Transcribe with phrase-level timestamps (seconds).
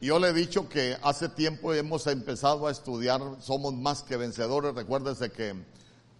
[0.00, 4.74] Yo le he dicho que hace tiempo hemos empezado a estudiar Somos más que vencedores.
[4.74, 5.54] Recuérdese que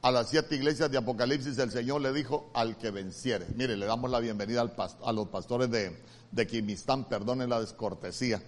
[0.02, 3.46] a las siete iglesias de Apocalipsis el Señor le dijo al que venciere.
[3.54, 4.72] Mire, le damos la bienvenida al
[5.04, 5.96] a los pastores de,
[6.32, 7.04] de Quimistán.
[7.04, 8.42] Perdonen la descortesía.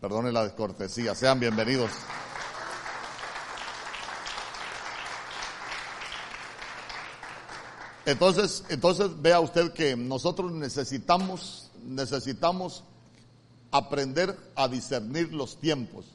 [0.00, 1.14] Perdonen la descortesía.
[1.14, 1.90] Sean bienvenidos.
[8.06, 12.84] Entonces, entonces vea usted que nosotros necesitamos, necesitamos
[13.74, 16.06] aprender a discernir los tiempos.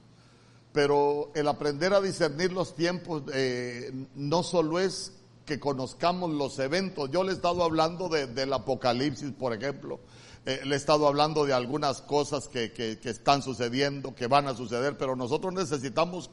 [0.71, 5.11] Pero el aprender a discernir los tiempos eh, no solo es
[5.45, 7.11] que conozcamos los eventos.
[7.11, 9.99] Yo le he estado hablando del Apocalipsis, por ejemplo.
[10.45, 14.47] Eh, le he estado hablando de algunas cosas que, que, que están sucediendo, que van
[14.47, 16.29] a suceder, pero nosotros necesitamos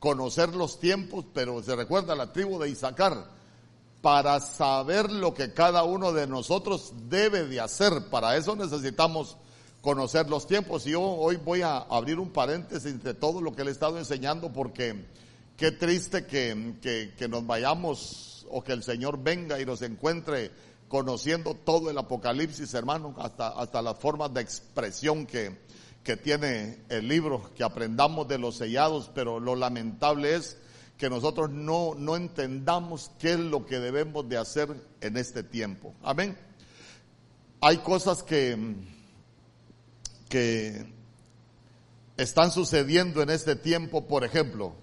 [0.00, 3.28] conocer los tiempos, pero se recuerda la tribu de Isaacar
[4.00, 8.10] para saber lo que cada uno de nosotros debe de hacer.
[8.10, 9.36] Para eso necesitamos
[9.84, 10.86] conocer los tiempos.
[10.86, 13.98] Y yo hoy voy a abrir un paréntesis de todo lo que le he estado
[13.98, 15.04] enseñando porque
[15.58, 20.50] qué triste que, que, nos vayamos o que el Señor venga y nos encuentre
[20.88, 25.58] conociendo todo el Apocalipsis, hermano, hasta, hasta las formas de expresión que,
[26.02, 30.56] que tiene el libro, que aprendamos de los sellados, pero lo lamentable es
[30.96, 35.92] que nosotros no, no entendamos qué es lo que debemos de hacer en este tiempo.
[36.02, 36.38] Amén.
[37.60, 38.56] Hay cosas que,
[40.34, 40.92] que
[42.16, 44.74] están sucediendo en este tiempo, por ejemplo,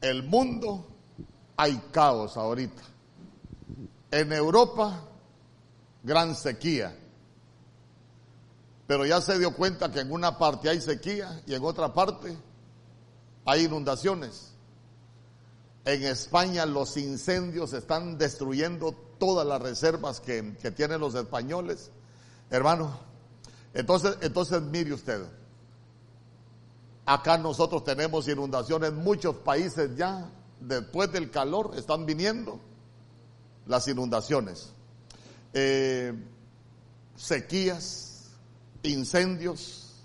[0.00, 0.84] el mundo
[1.56, 2.82] hay caos ahorita.
[4.10, 5.04] En Europa,
[6.02, 6.98] gran sequía.
[8.88, 12.36] Pero ya se dio cuenta que en una parte hay sequía y en otra parte
[13.44, 14.54] hay inundaciones.
[15.84, 20.42] En España los incendios están destruyendo todas las reservas que,
[20.74, 21.92] tienen los españoles.
[22.50, 23.06] Hermano,
[23.78, 25.24] entonces, entonces mire usted,
[27.06, 32.58] acá nosotros tenemos inundaciones, muchos países ya, después del calor, están viniendo
[33.68, 34.72] las inundaciones.
[35.52, 36.12] Eh,
[37.14, 38.32] sequías,
[38.82, 40.02] incendios,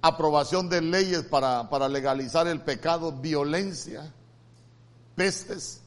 [0.00, 4.14] aprobación de leyes para, para legalizar el pecado, violencia,
[5.16, 5.80] pestes.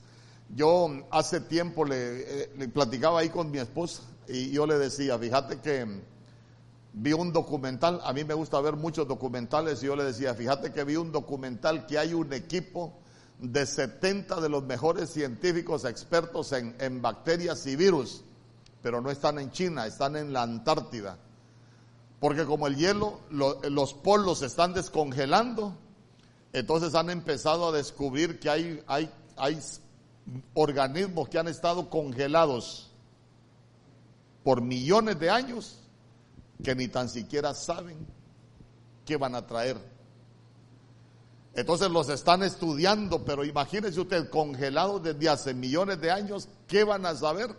[0.53, 5.61] Yo hace tiempo eh, le, platicaba ahí con mi esposa y yo le decía, fíjate
[5.61, 6.01] que
[6.99, 10.71] vi un documental, a mí me gusta ver muchos documentales y yo le decía, fíjate
[10.73, 12.93] que vi un documental que hay un equipo
[13.39, 18.23] de 70 de los mejores científicos expertos en, en bacterias y virus,
[18.81, 21.19] pero no están en China, están en la Antártida.
[22.19, 25.75] Porque como el hielo, los polos se están descongelando,
[26.51, 29.59] entonces han empezado a descubrir que hay, hay, hay
[30.55, 32.89] organismos que han estado congelados
[34.43, 35.83] por millones de años
[36.63, 37.97] que ni tan siquiera saben
[39.05, 39.77] qué van a traer.
[41.53, 47.05] Entonces los están estudiando, pero imagínese usted, congelados desde hace millones de años, ¿qué van
[47.05, 47.55] a saber?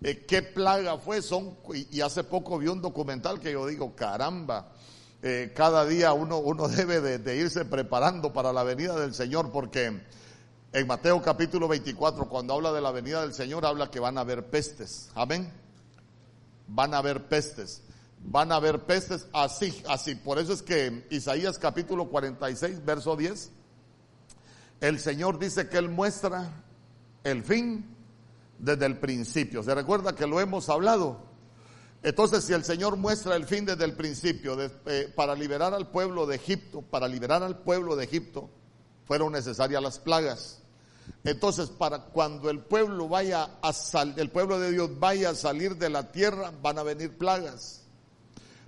[0.00, 1.22] Eh, qué plaga fue.
[1.22, 4.72] Son, y, hace poco vi un documental que yo digo, caramba,
[5.22, 10.00] eh, cada día uno, uno debe de, irse preparando para la venida del Señor, porque
[10.72, 14.20] en Mateo capítulo 24, cuando habla de la venida del Señor, habla que van a
[14.22, 15.10] haber pestes.
[15.14, 15.52] Amén.
[16.68, 17.82] Van a haber pestes.
[18.24, 20.14] Van a haber pestes así, así.
[20.14, 23.50] Por eso es que Isaías capítulo 46, verso 10,
[24.80, 26.64] el Señor dice que Él muestra
[27.24, 27.84] el fin
[28.58, 29.62] desde el principio.
[29.62, 31.32] ¿Se recuerda que lo hemos hablado?
[32.02, 36.26] Entonces, si el Señor muestra el fin desde el principio eh, para liberar al pueblo
[36.26, 38.50] de Egipto, para liberar al pueblo de Egipto,
[39.06, 40.62] fueron necesarias las plagas.
[41.24, 43.72] Entonces, para cuando el pueblo vaya a
[44.16, 47.81] el pueblo de Dios vaya a salir de la tierra, van a venir plagas.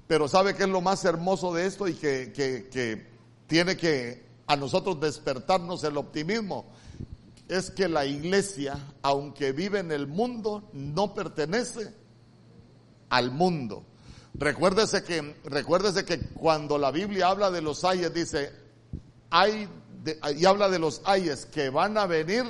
[0.07, 3.07] Pero ¿sabe qué es lo más hermoso de esto y que, que,
[3.47, 6.67] tiene que a nosotros despertarnos el optimismo?
[7.49, 11.93] es que la iglesia, aunque vive en el mundo, no pertenece
[13.11, 13.85] al mundo.
[14.35, 18.51] Recuérdese que, recuérdese que cuando la Biblia habla de los ayes, dice,
[19.31, 19.69] hay,
[20.37, 22.45] y habla de los ayes que van a venir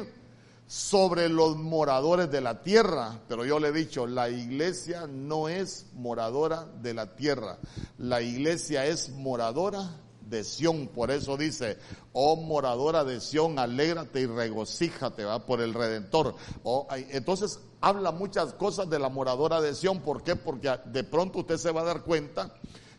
[0.67, 3.21] sobre los moradores de la tierra.
[3.29, 7.59] Pero yo le he dicho, la iglesia no es moradora de la tierra.
[7.99, 9.91] La iglesia es moradora
[10.29, 10.89] de Sión.
[10.89, 11.79] Por eso dice,
[12.13, 15.45] oh moradora de Sión, alégrate y regocíjate ¿va?
[15.45, 16.35] por el Redentor.
[16.63, 20.01] Oh, entonces habla muchas cosas de la moradora de Sión.
[20.01, 20.37] ¿Por qué?
[20.37, 22.55] Porque de pronto usted se va a dar cuenta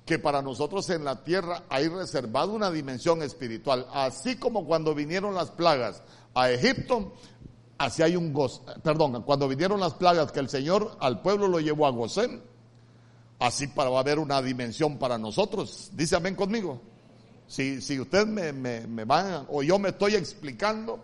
[0.05, 3.87] que para nosotros en la tierra hay reservado una dimensión espiritual.
[3.91, 6.03] Así como cuando vinieron las plagas
[6.35, 7.13] a Egipto,
[7.77, 8.63] así hay un gozo.
[8.83, 12.41] Perdón, cuando vinieron las plagas que el Señor al pueblo lo llevó a Gosén,
[13.39, 15.91] así para, va a haber una dimensión para nosotros.
[15.93, 16.81] Dice amén conmigo.
[17.47, 20.99] Si, si usted me, me, va, o yo me estoy explicando,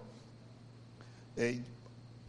[1.36, 1.62] eh,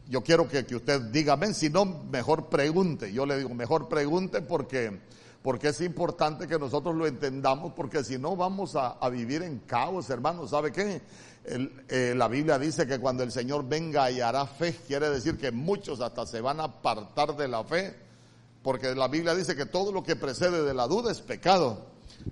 [0.09, 3.13] yo quiero que, que, usted diga amén, si no, mejor pregunte.
[3.13, 5.01] Yo le digo, mejor pregunte porque,
[5.43, 10.09] porque es importante que nosotros lo entendamos, porque si no vamos a, vivir en caos,
[10.09, 10.51] hermanos.
[10.51, 11.03] ¿Sabe qué?
[11.45, 15.51] Eh, la Biblia dice que cuando el Señor venga y hará fe, quiere decir que
[15.51, 17.97] muchos hasta se van a apartar de la fe,
[18.63, 21.87] porque la Biblia dice que todo lo que precede de la duda es pecado.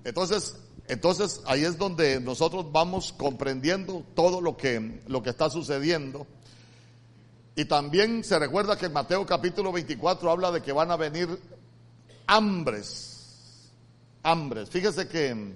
[0.05, 0.55] Entonces,
[0.87, 6.25] entonces ahí es donde nosotros vamos comprendiendo todo lo que, lo que está sucediendo.
[7.57, 11.37] Y también se recuerda que en Mateo capítulo 24 habla de que van a venir
[12.31, 13.69] hambres,
[14.23, 14.69] hambres.
[14.69, 15.53] Fíjese que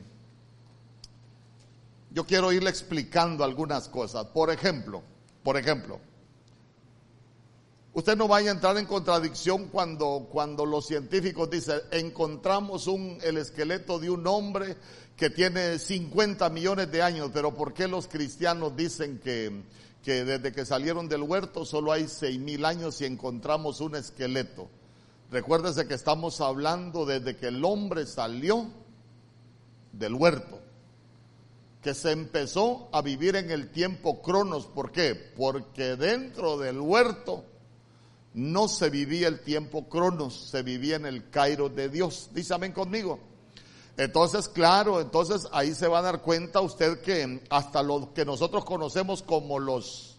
[2.12, 4.26] yo quiero irle explicando algunas cosas.
[4.28, 5.02] Por ejemplo,
[5.42, 6.02] por ejemplo,
[7.94, 13.38] usted no vaya a entrar en contradicción cuando, cuando los científicos dicen, encontramos un, el
[13.38, 14.76] esqueleto de un hombre
[15.16, 19.64] que tiene 50 millones de años, pero ¿por qué los cristianos dicen que,
[20.04, 24.68] que desde que salieron del huerto solo hay seis mil años y encontramos un esqueleto?
[25.36, 28.70] Recuérdese que estamos hablando desde que el hombre salió
[29.92, 30.62] del huerto
[31.82, 34.66] que se empezó a vivir en el tiempo cronos.
[34.66, 35.14] ¿Por qué?
[35.14, 37.44] Porque dentro del huerto
[38.34, 42.30] no se vivía el tiempo cronos, se vivía en el Cairo de Dios.
[42.32, 43.20] Dice amén conmigo.
[43.98, 48.64] Entonces, claro, entonces ahí se va a dar cuenta usted que hasta lo que nosotros
[48.64, 50.15] conocemos como los,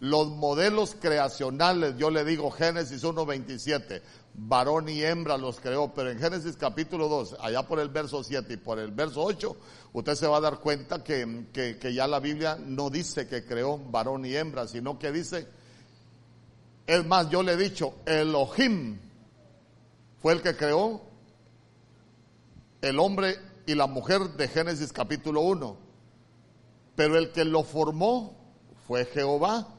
[0.00, 4.00] los modelos creacionales, yo le digo Génesis 1.27,
[4.34, 8.54] varón y hembra los creó, pero en Génesis capítulo 2, allá por el verso 7
[8.54, 9.56] y por el verso 8,
[9.92, 13.76] usted se va a dar cuenta que, que, ya la Biblia no dice que creó
[13.76, 15.46] varón y hembra, sino que dice,
[16.86, 18.98] es más, yo le he dicho, Elohim
[20.22, 21.02] fue el que creó
[22.80, 23.36] el hombre
[23.66, 25.76] y la mujer de Génesis capítulo 1,
[26.96, 28.34] pero el que lo formó
[28.86, 29.76] fue Jehová,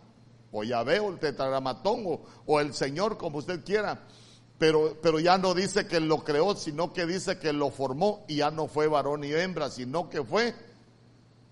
[0.51, 4.01] o Yahvé, o el tetragramatón, o, el Señor, como usted quiera
[4.61, 8.35] pero, pero ya no dice que lo creó, sino que dice que lo formó y
[8.35, 10.53] ya no fue varón y hembra, sino que fue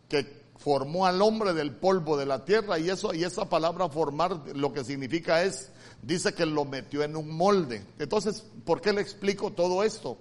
[0.08, 4.56] que formó al hombre del polvo de la tierra y eso y esa palabra formar
[4.56, 5.72] lo que significa es
[6.04, 7.84] dice que lo metió en un molde.
[7.98, 10.20] Entonces, ¿por qué le explico todo esto?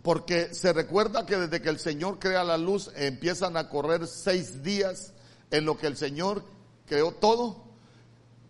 [0.00, 4.62] Porque se recuerda que desde que el Señor crea la luz empiezan a correr seis
[4.62, 5.12] días
[5.50, 6.44] en lo que el Señor
[6.86, 7.64] creó todo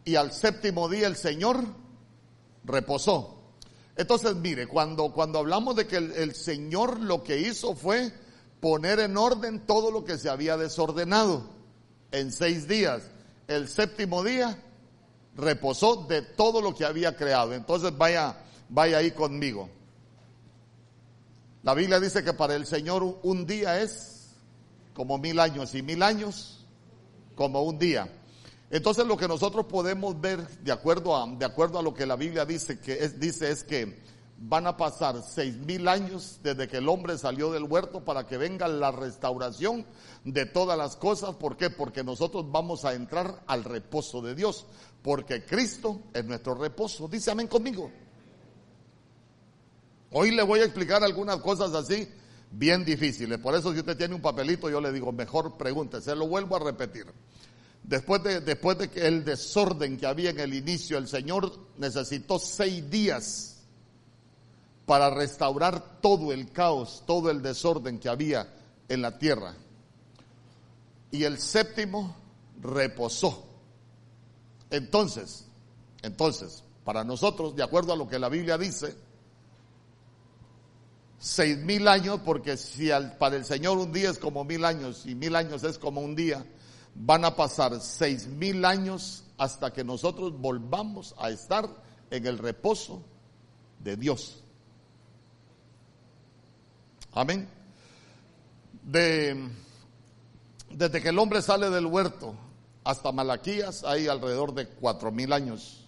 [0.05, 1.65] y al séptimo día el Señor
[2.65, 3.35] reposó.
[3.97, 8.13] Entonces, mire, cuando, cuando hablamos de que el, Señor lo que hizo fue
[8.61, 11.45] poner en orden todo lo que se había desordenado
[12.11, 13.11] en seis días.
[13.47, 14.59] El séptimo día
[15.37, 17.55] reposó de todo lo que había creado.
[17.55, 18.37] Entonces vaya,
[18.69, 19.69] vaya ahí conmigo.
[21.63, 24.35] La Biblia dice que para el Señor un día es
[24.93, 26.67] como mil años y mil años
[27.37, 28.11] como un día.
[28.75, 32.17] Entonces lo que nosotros podemos ver de acuerdo a, de acuerdo a lo que la
[32.17, 34.03] Biblia dice, que es, dice es que
[34.37, 38.37] van a pasar seis mil años desde que el hombre salió del huerto para que
[38.37, 39.87] venga la restauración
[40.25, 41.37] de todas las cosas.
[41.37, 41.71] ¿Por qué?
[41.71, 44.67] Porque nosotros vamos a entrar al reposo de Dios,
[45.03, 47.07] porque Cristo es nuestro reposo.
[47.07, 47.93] Dice amén conmigo.
[50.11, 52.09] Hoy le voy a explicar algunas cosas así
[52.51, 53.39] bien difíciles.
[53.39, 56.01] Por eso si usted tiene un papelito, yo le digo, mejor pregunte.
[56.01, 57.07] Se lo vuelvo a repetir.
[57.85, 62.39] Después de, después de que el desorden que había en el inicio, el Señor necesitó
[62.39, 63.63] seis días
[64.87, 68.49] para restaurar todo el caos, todo el desorden que había
[68.89, 69.55] en la tierra.
[71.11, 72.17] Y el séptimo
[72.61, 73.45] reposó.
[74.71, 75.45] Entonces,
[76.03, 78.97] entonces, para nosotros, de acuerdo a lo que la Biblia dice,
[81.19, 82.89] seis mil años, porque si
[83.19, 86.15] para el Señor un día es como mil años y mil años es como un
[86.15, 86.45] día,
[86.95, 91.69] van a pasar seis mil años hasta que nosotros volvamos a estar
[92.11, 93.03] en el reposo
[93.81, 94.43] de Dios.
[97.13, 97.49] Amén.
[98.83, 99.49] De,
[100.71, 102.35] desde que el hombre sale del huerto
[102.85, 105.81] hasta Malaquías hay alrededor de cuatro mil años.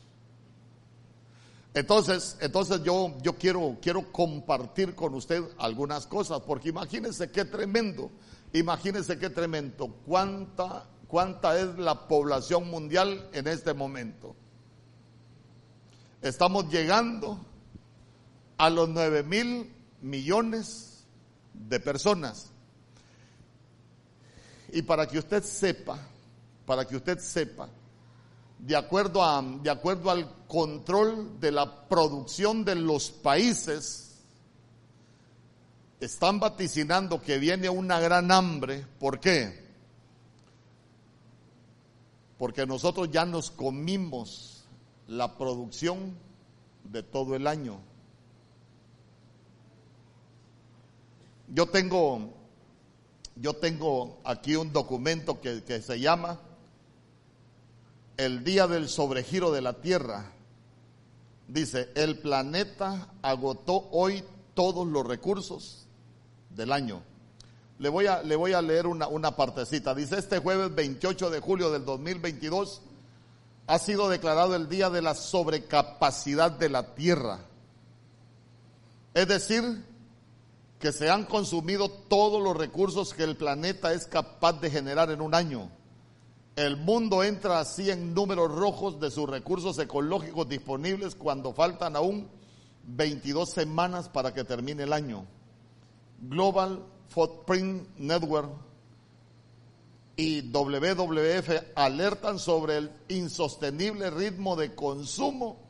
[1.74, 8.10] Entonces, entonces yo, yo quiero, quiero compartir con usted algunas cosas, porque imagínense qué tremendo,
[8.54, 14.34] imagínense qué tremendo, cuánta cuánta es la población mundial en este momento.
[16.22, 17.38] Estamos llegando
[18.58, 21.04] a los 9 mil millones
[21.52, 22.50] de personas.
[24.72, 25.98] Y para que usted sepa,
[26.64, 27.68] para que usted sepa,
[28.58, 34.06] de acuerdo, a, de acuerdo al control de la producción de los países,
[36.00, 38.86] están vaticinando que viene una gran hambre.
[38.98, 39.65] ¿Por qué?
[42.38, 44.64] Porque nosotros ya nos comimos
[45.08, 46.14] la producción
[46.84, 47.78] de todo el año.
[51.48, 52.30] Yo tengo,
[53.36, 56.40] yo tengo aquí un documento que, que se llama
[58.16, 60.32] El Día del Sobregiro de la Tierra.
[61.48, 64.24] Dice, el planeta agotó hoy
[64.54, 65.86] todos los recursos
[66.50, 67.02] del año.
[67.78, 69.94] Le voy a, leer una partecita.
[69.94, 72.80] Dice, este jueves 28 de julio del 2022
[73.66, 77.40] ha sido declarado el día de la sobrecapacidad de la Tierra.
[79.12, 79.84] Es decir,
[80.78, 85.20] que se han consumido todos los recursos que el planeta es capaz de generar en
[85.20, 85.70] un año.
[86.54, 92.28] El mundo entra así en números rojos de sus recursos ecológicos disponibles cuando faltan aún
[92.84, 95.26] 22 semanas para que termine el año.
[96.20, 98.50] Global Footprint Network
[100.16, 105.66] y WWF alertan sobre el insostenible ritmo de consumo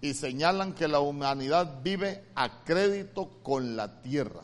[0.00, 4.42] y señalan que la humanidad vive a crédito con la tierra.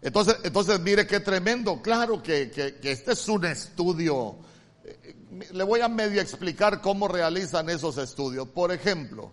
[0.00, 4.36] Entonces, entonces mire qué tremendo, claro que, que, este es un estudio,
[5.52, 8.48] le voy a medio explicar cómo realizan esos estudios.
[8.48, 9.32] Por ejemplo,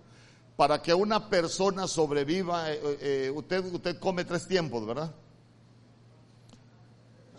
[0.56, 5.14] para que una persona sobreviva, eh, eh, usted, usted come tres tiempos, ¿verdad?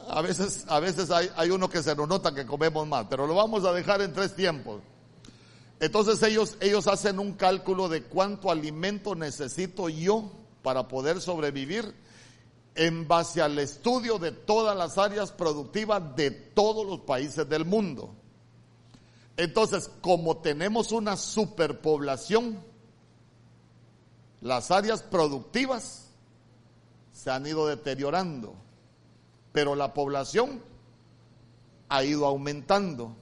[0.09, 3.27] A veces, a veces hay, hay uno que se nos nota que comemos más, pero
[3.27, 4.83] lo vamos a dejar en tres tiempos.
[5.81, 10.31] Entonces ellos, ellos hacen un cálculo de cuánto alimento necesito yo
[10.63, 11.95] para poder sobrevivir
[12.75, 18.15] en base al estudio de todas las áreas productivas de todos los países del mundo.
[19.37, 22.63] Entonces, como tenemos una superpoblación,
[24.41, 26.09] las áreas productivas
[27.13, 28.64] se han ido deteriorando
[29.55, 30.61] pero la población
[31.89, 33.15] ha ido aumentando.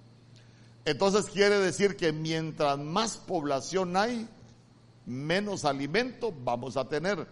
[0.87, 4.27] Entonces quiere decir que mientras más población hay,
[5.05, 7.27] menos alimento vamos a tener.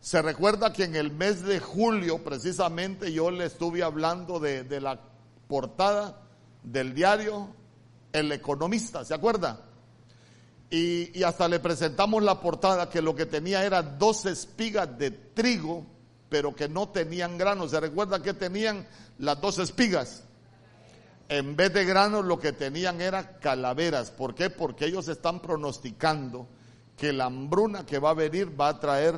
[0.00, 4.98] Se recuerda que en el mes de julio, precisamente, yo le estuve hablando de, la
[5.46, 6.22] portada
[6.62, 7.48] del diario
[8.14, 9.60] El Economista, ¿se acuerda?
[10.70, 15.10] Y, y, hasta le presentamos la portada que lo que tenía era dos espigas de
[15.10, 15.97] trigo
[16.28, 17.70] pero que no tenían granos.
[17.70, 18.86] ¿Se recuerda que tenían
[19.18, 20.24] las dos espigas?
[21.28, 24.10] En vez de granos lo que tenían era calaveras.
[24.10, 24.50] ¿Por qué?
[24.50, 26.48] Porque ellos están pronosticando
[26.96, 29.14] que la hambruna que va a venir va a traer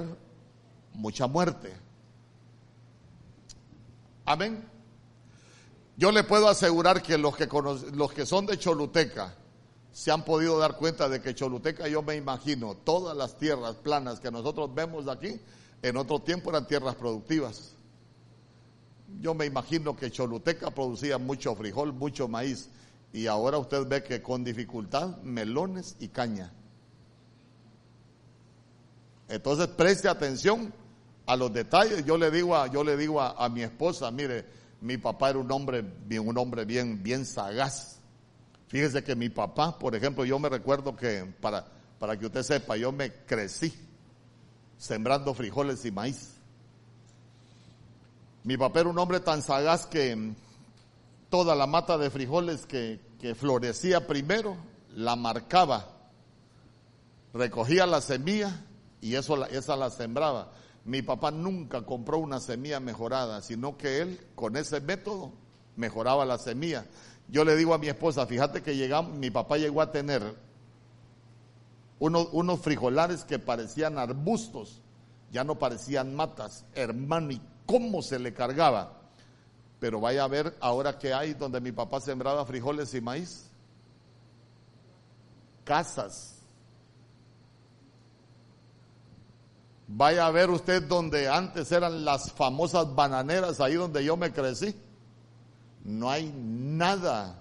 [0.95, 1.73] mucha muerte.
[4.25, 4.69] Amén.
[5.97, 7.49] Yo le puedo asegurar que los que,
[7.93, 9.35] los que son de Choluteca
[9.93, 14.21] se han podido dar cuenta de que Choluteca, yo me imagino, todas las tierras planas
[14.21, 15.41] que nosotros vemos aquí,
[15.83, 17.75] en otro tiempo eran tierras productivas.
[19.21, 22.69] Yo me imagino que Choluteca producía mucho frijol, mucho maíz,
[23.13, 26.53] y ahora usted ve que con dificultad melones y caña.
[29.29, 30.73] Entonces preste atención
[31.27, 32.05] a los detalles.
[32.05, 34.45] Yo le digo a, yo le digo a, mi esposa, mire,
[34.81, 35.85] mi papá era un hombre,
[36.21, 38.01] un hombre bien, bien sagaz.
[38.69, 41.67] Fíjese que mi papá, por ejemplo, yo me recuerdo que, para,
[41.99, 43.73] para que usted sepa, yo me crecí
[44.81, 46.31] sembrando frijoles y maíz.
[48.43, 50.33] Mi papá era un hombre tan sagaz que
[51.29, 52.99] toda la mata de frijoles que,
[53.37, 54.57] florecía primero,
[54.97, 55.87] la marcaba,
[57.35, 58.65] recogía la semilla
[59.03, 60.51] y eso, esa la sembraba.
[60.87, 65.31] Mi papá nunca compró una semilla mejorada, sino que él con ese método
[65.77, 66.87] mejoraba la semilla.
[67.29, 70.23] Yo le digo a mi esposa, fíjate que llegamos, mi papá llegó a tener
[72.01, 74.81] unos, frijolares que parecían arbustos,
[75.31, 78.97] ya no parecían matas, hermano, y cómo se le cargaba.
[79.79, 83.51] Pero vaya a ver ahora que hay donde mi papá sembraba frijoles y maíz.
[85.65, 86.37] Casas.
[89.87, 94.75] Vaya a ver usted donde antes eran las famosas bananeras, ahí donde yo me crecí.
[95.85, 97.37] No hay nada.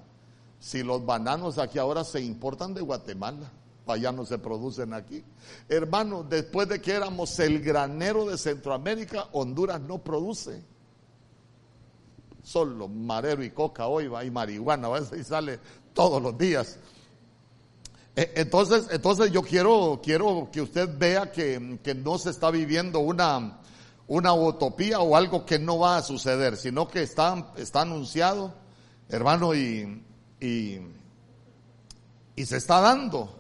[0.60, 3.52] Si los bananos aquí ahora se importan de Guatemala
[3.94, 5.24] allá no se producen aquí.
[5.68, 10.64] Hermano, después de que éramos el granero de Centroamérica, Honduras no produce.
[12.44, 15.60] Solo marero y coca hoy va y marihuana, y sale
[15.94, 16.80] todos los días.
[18.16, 23.00] E, entonces, entonces yo quiero, quiero que usted vea que, que no se está viviendo
[23.00, 23.60] una,
[24.08, 28.54] una utopía o algo que no va a suceder, sino que está, está anunciado,
[29.08, 30.04] hermano, y,
[30.40, 30.80] y,
[32.36, 33.39] y se está dando.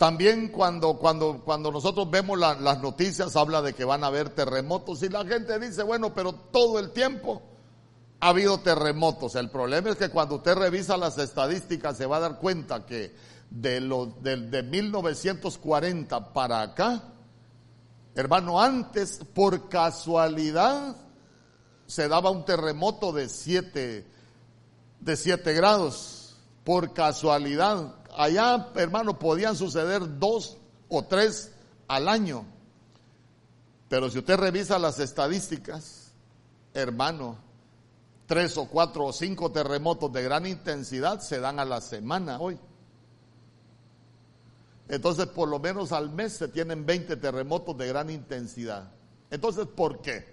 [0.00, 5.02] También cuando, cuando, cuando nosotros vemos las noticias habla de que van a haber terremotos
[5.02, 7.42] y la gente dice, bueno, pero todo el tiempo
[8.18, 9.34] ha habido terremotos.
[9.34, 13.14] El problema es que cuando usted revisa las estadísticas se va a dar cuenta que
[13.50, 17.02] de, los, de, de 1940 para acá,
[18.14, 20.96] hermano, antes por casualidad
[21.86, 24.06] se daba un terremoto de 7
[25.00, 30.58] de siete grados por casualidad allá, hermano, podían suceder dos
[30.88, 31.52] o tres
[31.88, 32.44] al año.
[33.88, 36.12] Pero si usted revisa las estadísticas,
[36.74, 37.38] hermano,
[38.26, 42.58] tres o cuatro o cinco terremotos de gran intensidad se dan a la semana hoy.
[44.88, 48.90] Entonces, por lo menos al mes se tienen 20 terremotos de gran intensidad.
[49.30, 50.26] Entonces, ¿por qué?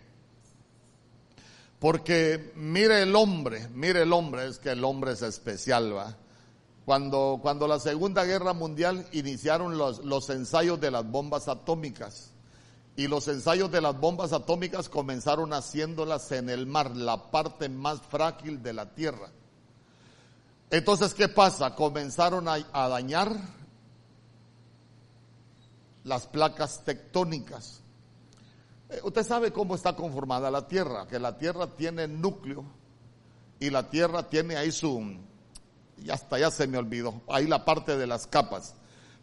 [1.80, 6.18] Porque mire el hombre, mire el hombre, es que el hombre es especial, ¿va?
[6.88, 12.32] Cuando, cuando la Segunda Guerra Mundial iniciaron los, los ensayos de las bombas atómicas,
[12.96, 18.02] y los ensayos de las bombas atómicas comenzaron haciéndolas en el mar, la parte más
[18.04, 19.28] frágil de la Tierra.
[20.70, 21.76] Entonces, ¿qué pasa?
[21.76, 23.36] Comenzaron a, dañar
[26.06, 27.82] las placas tectónicas.
[28.88, 32.64] Eh, usted sabe cómo está conformada la Tierra, que la Tierra tiene núcleo
[33.60, 35.18] y la Tierra tiene ahí su,
[36.04, 38.76] ya hasta ya se me olvidó, ahí la parte de las capas.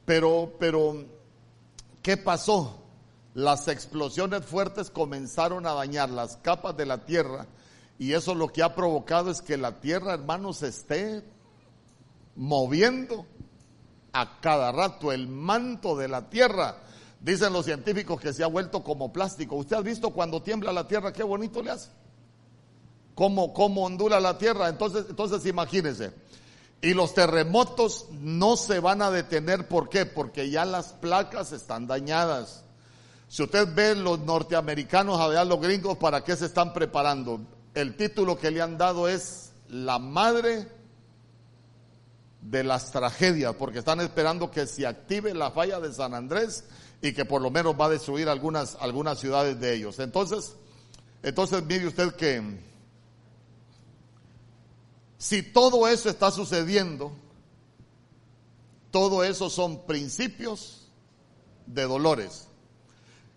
[0.04, 1.04] Pero, pero,
[2.02, 2.80] ¿qué pasó?
[3.34, 7.46] Las explosiones fuertes comenzaron a dañar las capas de la tierra
[7.98, 11.24] y eso lo que ha provocado es que la tierra, hermanos, esté
[12.36, 13.26] moviendo
[14.12, 15.12] a cada rato.
[15.12, 16.78] El manto de la tierra,
[17.20, 19.56] dicen los científicos que se ha vuelto como plástico.
[19.56, 21.90] ¿Usted ha visto cuando tiembla la tierra qué bonito le hace?
[23.14, 24.68] ¿Cómo, cómo ondula la tierra?
[24.68, 26.12] Entonces, entonces imagínense
[26.80, 29.68] y los terremotos no se van a detener.
[29.68, 30.06] ¿Por qué?
[30.06, 32.64] Porque ya las placas están dañadas.
[33.28, 37.40] Si usted ve los norteamericanos, a ver los gringos, ¿para qué se están preparando?
[37.74, 40.68] El título que le han dado es La madre
[42.40, 46.64] de las tragedias, porque están esperando que se active la falla de San Andrés
[47.00, 49.98] y que por lo menos va a destruir algunas, algunas ciudades de ellos.
[49.98, 50.54] Entonces,
[51.22, 52.42] entonces mire usted que
[55.24, 57.10] si todo eso está sucediendo,
[58.90, 60.92] todo eso son principios
[61.64, 62.46] de dolores.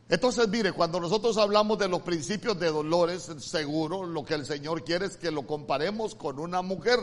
[0.10, 4.84] Entonces, mire, cuando nosotros hablamos de los principios de dolores, seguro lo que el Señor
[4.84, 7.00] quiere es que lo comparemos con una mujer.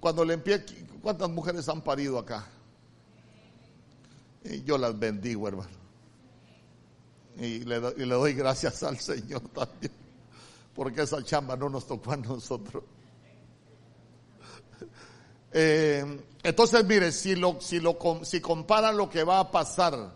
[0.00, 2.48] Cuando le empiece, ¿cuántas mujeres han parido acá?
[4.64, 5.76] Yo las bendigo, hermano.
[7.36, 9.92] Y le, y le doy gracias al Señor también,
[10.74, 12.82] porque esa chamba no nos tocó a nosotros.
[15.58, 16.04] Eh,
[16.42, 20.12] entonces, mire, si, lo, si, lo, si compara lo que va a pasar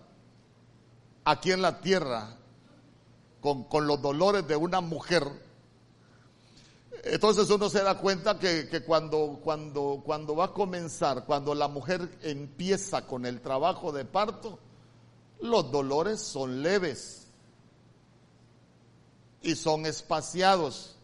[1.24, 2.37] aquí en la tierra
[3.40, 5.26] con, con los dolores de una mujer,
[7.05, 11.68] entonces uno se da cuenta que, que, cuando, cuando, cuando va a comenzar, cuando la
[11.68, 14.59] mujer empieza con el trabajo de parto,
[15.40, 17.29] los dolores son leves
[19.40, 20.98] y son espaciados.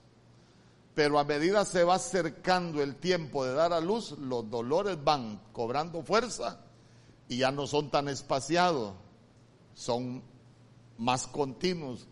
[0.97, 5.43] Pero a medida se va acercando el tiempo de dar a luz, los dolores van
[5.53, 6.59] cobrando fuerza
[7.29, 8.95] y ya no son tan espaciados,
[9.75, 10.23] son
[10.97, 12.09] más continuos.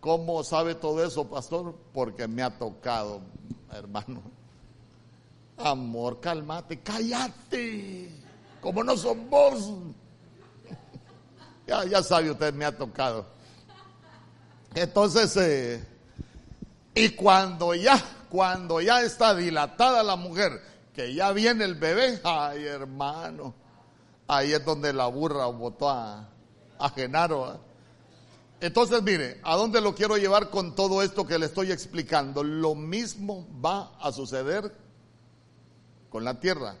[0.00, 1.74] ¿Cómo sabe todo eso, pastor?
[1.94, 3.22] Porque me ha tocado,
[3.72, 4.20] hermano.
[5.56, 8.10] Amor, cálmate, cállate.
[8.60, 9.72] Como no son vos.
[11.66, 13.24] ya, ya sabe usted, me ha tocado.
[14.74, 15.89] Entonces, eh,
[16.94, 20.60] y cuando ya, cuando ya está dilatada la mujer,
[20.94, 23.54] que ya viene el bebé, ay hermano,
[24.26, 26.28] ahí es donde la burra votó a,
[26.94, 27.54] Genaro.
[27.54, 27.58] ¿eh?
[28.60, 32.42] Entonces, mire, ¿a dónde lo quiero llevar con todo esto que le estoy explicando?
[32.42, 34.74] Lo mismo va a suceder
[36.10, 36.76] con la tierra.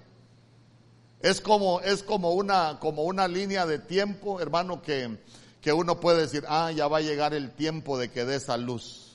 [1.20, 5.18] Es como, es como una, como una línea de tiempo, hermano, que,
[5.60, 8.56] que uno puede decir, ah, ya va a llegar el tiempo de que dé esa
[8.56, 9.09] luz.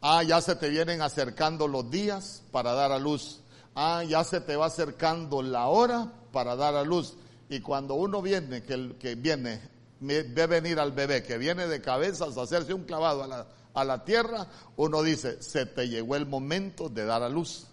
[0.00, 3.40] Ah, ya se te vienen acercando los días para dar a luz.
[3.74, 7.14] Ah, ya se te va acercando la hora para dar a luz.
[7.48, 9.60] Y cuando uno viene, que, que viene,
[10.00, 13.84] ve venir al bebé, que viene de cabezas a hacerse un clavado a la, a
[13.84, 17.66] la tierra, uno dice, se te llegó el momento de dar a luz.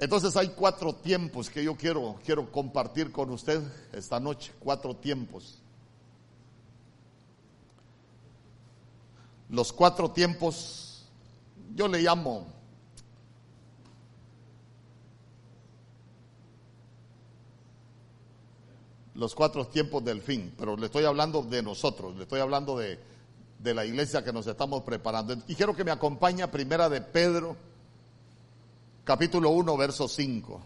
[0.00, 5.61] Entonces hay cuatro tiempos que yo quiero, quiero compartir con usted esta noche, cuatro tiempos.
[9.52, 11.04] Los cuatro tiempos,
[11.74, 12.46] yo le llamo
[19.14, 22.98] los cuatro tiempos del fin, pero le estoy hablando de nosotros, le estoy hablando de,
[23.58, 25.36] de la iglesia que nos estamos preparando.
[25.46, 27.54] Y quiero que me acompañe a primera de Pedro,
[29.04, 30.62] capítulo 1, verso 5.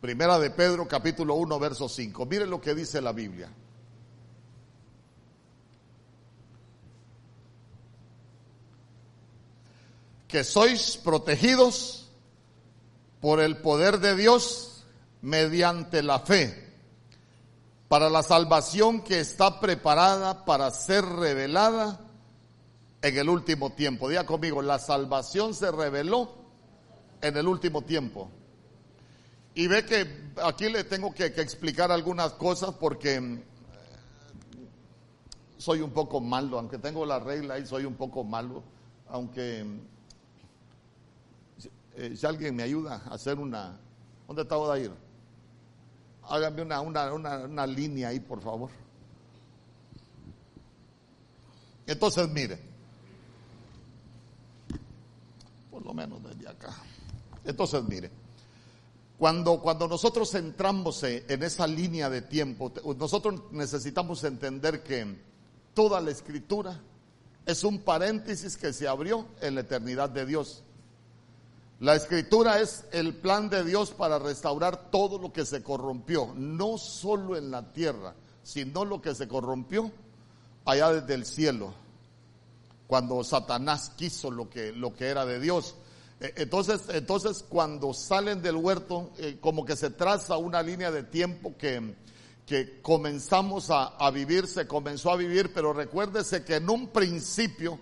[0.00, 2.26] Primera de Pedro, capítulo 1, verso 5.
[2.26, 3.48] Mire lo que dice la Biblia.
[10.34, 12.10] Que sois protegidos
[13.20, 14.84] por el poder de Dios
[15.22, 16.74] mediante la fe
[17.86, 22.00] para la salvación que está preparada para ser revelada
[23.00, 24.08] en el último tiempo.
[24.08, 26.34] Diga conmigo, la salvación se reveló
[27.22, 28.28] en el último tiempo.
[29.54, 33.44] Y ve que aquí le tengo que, explicar algunas cosas porque eh,
[35.58, 38.64] soy un poco malo, aunque tengo la regla y soy un poco malo,
[39.06, 39.93] aunque
[41.96, 43.78] eh, si alguien me ayuda a hacer una...
[44.26, 44.90] ¿Dónde está Odair?
[46.22, 48.70] Háganme una, una, una, línea ahí, por favor.
[51.86, 52.58] Entonces, mire,
[55.70, 56.74] por lo menos desde acá.
[57.44, 58.10] Entonces, mire,
[59.18, 65.16] cuando, cuando nosotros entramos en esa línea de tiempo, nosotros necesitamos entender que
[65.74, 66.80] toda la escritura
[67.46, 70.62] es un paréntesis que se abrió en la eternidad de Dios.
[71.84, 76.78] La escritura es el plan de Dios para restaurar todo lo que se corrompió, no
[76.78, 79.92] solo en la tierra, sino lo que se corrompió
[80.64, 81.74] allá desde el cielo,
[82.86, 85.74] cuando Satanás quiso lo que, lo que era de Dios.
[86.20, 91.02] E, entonces, entonces cuando salen del huerto, eh, como que se traza una línea de
[91.02, 91.96] tiempo que,
[92.46, 97.78] que comenzamos a, a vivir, se comenzó a vivir, pero recuérdese que en un principio,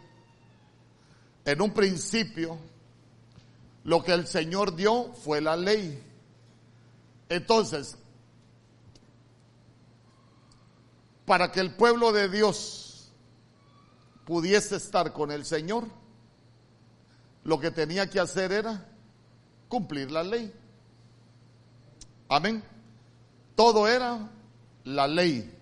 [1.44, 2.58] en un principio,
[3.85, 6.03] lo que el Señor dio fue la ley.
[7.29, 7.97] Entonces,
[11.25, 13.12] para que el pueblo de Dios
[14.25, 15.85] pudiese estar con el Señor,
[17.45, 18.87] lo que tenía que hacer era
[19.68, 20.53] cumplir la ley.
[22.29, 22.62] Amén.
[23.55, 24.31] Todo era
[24.85, 25.59] la ley.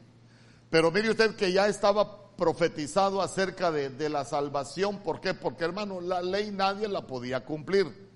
[0.70, 4.98] Pero mire usted que ya estaba profetizado acerca de, la salvación.
[5.02, 5.34] ¿Por qué?
[5.34, 8.09] Porque hermano, la ley nadie la podía cumplir.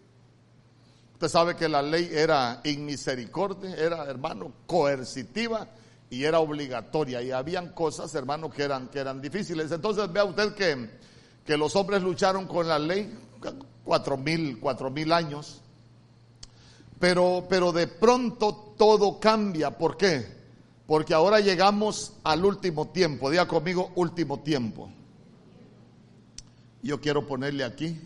[1.14, 5.68] Usted sabe que la ley era inmisericordia, era, hermano, coercitiva
[6.10, 7.22] y era obligatoria.
[7.22, 9.70] Y habían cosas, hermano, que eran, que eran difíciles.
[9.70, 10.90] Entonces vea usted que,
[11.46, 13.16] que los hombres lucharon con la ley
[13.84, 15.60] cuatro mil, cuatro mil años.
[16.98, 19.78] Pero, pero de pronto todo cambia.
[19.78, 20.26] ¿Por qué?
[20.84, 23.30] Porque ahora llegamos al último tiempo.
[23.30, 24.90] Diga conmigo, último tiempo.
[26.82, 28.00] Yo quiero ponerle aquí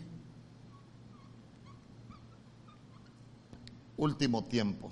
[3.99, 4.89] último tiempo.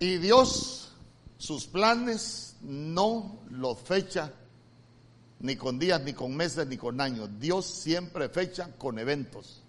[0.00, 0.92] Y Dios,
[1.38, 4.32] sus planes no los fecha
[5.40, 7.30] ni con días, ni con meses, ni con años.
[7.38, 9.62] Dios siempre fecha con eventos.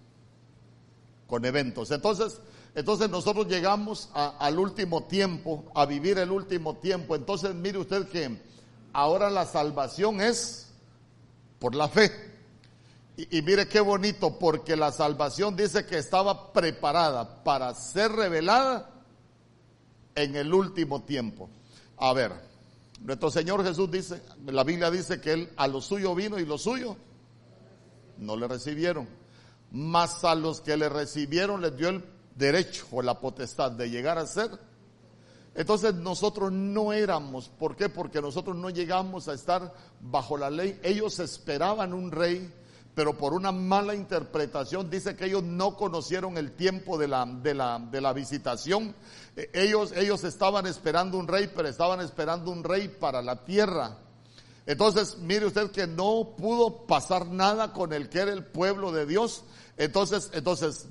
[1.28, 1.92] Con eventos.
[1.92, 2.40] Entonces,
[2.74, 7.16] entonces nosotros llegamos al último tiempo, a vivir el último tiempo.
[7.16, 8.40] Entonces mire usted que
[8.94, 10.72] ahora la salvación es
[11.60, 12.29] por la fe.
[13.32, 18.90] Y, mire qué bonito, porque la salvación dice que estaba preparada para ser revelada
[20.16, 21.50] en el último tiempo.
[21.98, 22.32] A ver,
[23.02, 26.58] nuestro Señor Jesús dice, la Biblia dice que Él a lo suyo vino y lo
[26.58, 26.96] suyo
[28.20, 29.06] no le recibieron.
[29.72, 32.06] Mas a los que le recibieron les dio el
[32.36, 34.50] derecho o la potestad de llegar a ser.
[35.56, 37.90] Entonces nosotros no éramos, ¿por qué?
[37.90, 40.80] Porque nosotros no llegamos a estar bajo la ley.
[40.84, 42.50] Ellos esperaban un rey
[42.96, 47.54] pero por una mala interpretación dice que ellos no conocieron el tiempo de la, de
[47.54, 48.94] la, de la visitación.
[49.36, 53.98] Eh, ellos, ellos estaban esperando un rey, pero estaban esperando un rey para la tierra.
[54.66, 59.06] Entonces, mire usted que no pudo pasar nada con el que era el pueblo de
[59.06, 59.44] Dios.
[59.78, 60.88] Entonces, entonces,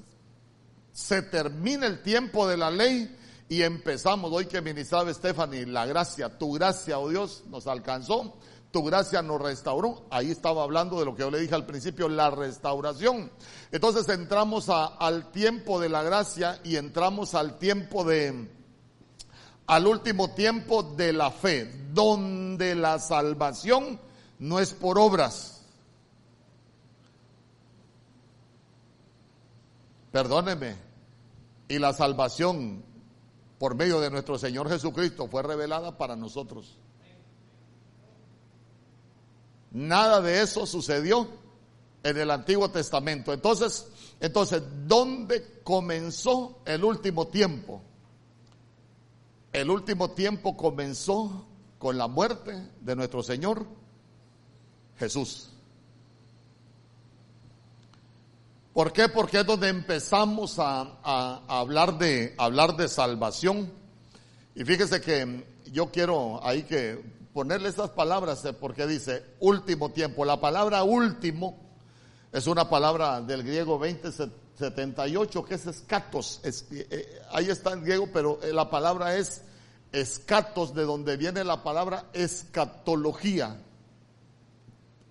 [0.93, 3.15] se termina el tiempo de la ley
[3.49, 4.33] y empezamos.
[4.33, 8.37] Hoy que ministraba Stephanie, la gracia, tu gracia, oh Dios, nos alcanzó
[8.71, 10.05] tu gracia nos restauró.
[10.11, 13.31] Ahí estaba hablando de lo que yo le dije al principio, la restauración.
[13.73, 18.51] Entonces entramos al tiempo de la gracia y entramos al tiempo de,
[19.67, 24.01] al último tiempo de la fe, donde la salvación
[24.39, 25.63] no es por obras.
[30.13, 30.77] Perdóneme.
[31.69, 32.83] Y la salvación
[33.59, 36.79] por medio de nuestro Señor Jesucristo fue revelada para nosotros.
[39.71, 41.29] Nada de eso sucedió
[42.03, 43.33] en el Antiguo Testamento.
[43.33, 43.87] Entonces,
[44.21, 47.83] entonces, ¿dónde comenzó el último tiempo?
[49.53, 51.47] El último tiempo comenzó
[51.79, 53.67] con la muerte de nuestro Señor
[54.99, 55.51] Jesús.
[58.73, 59.09] ¿Por qué?
[59.09, 63.73] Porque es donde empezamos a, hablar, de, hablar de salvación.
[64.55, 67.03] Y fíjese que yo quiero ahí que
[67.39, 70.25] ponerle estas palabras eh, porque dice último tiempo.
[70.25, 71.57] La palabra último
[72.33, 76.41] es una palabra del griego 2078 que es escatos.
[76.43, 79.43] Eh, ahí está en griego, pero eh, la palabra es
[79.93, 83.63] escatos, de donde viene la palabra escatología.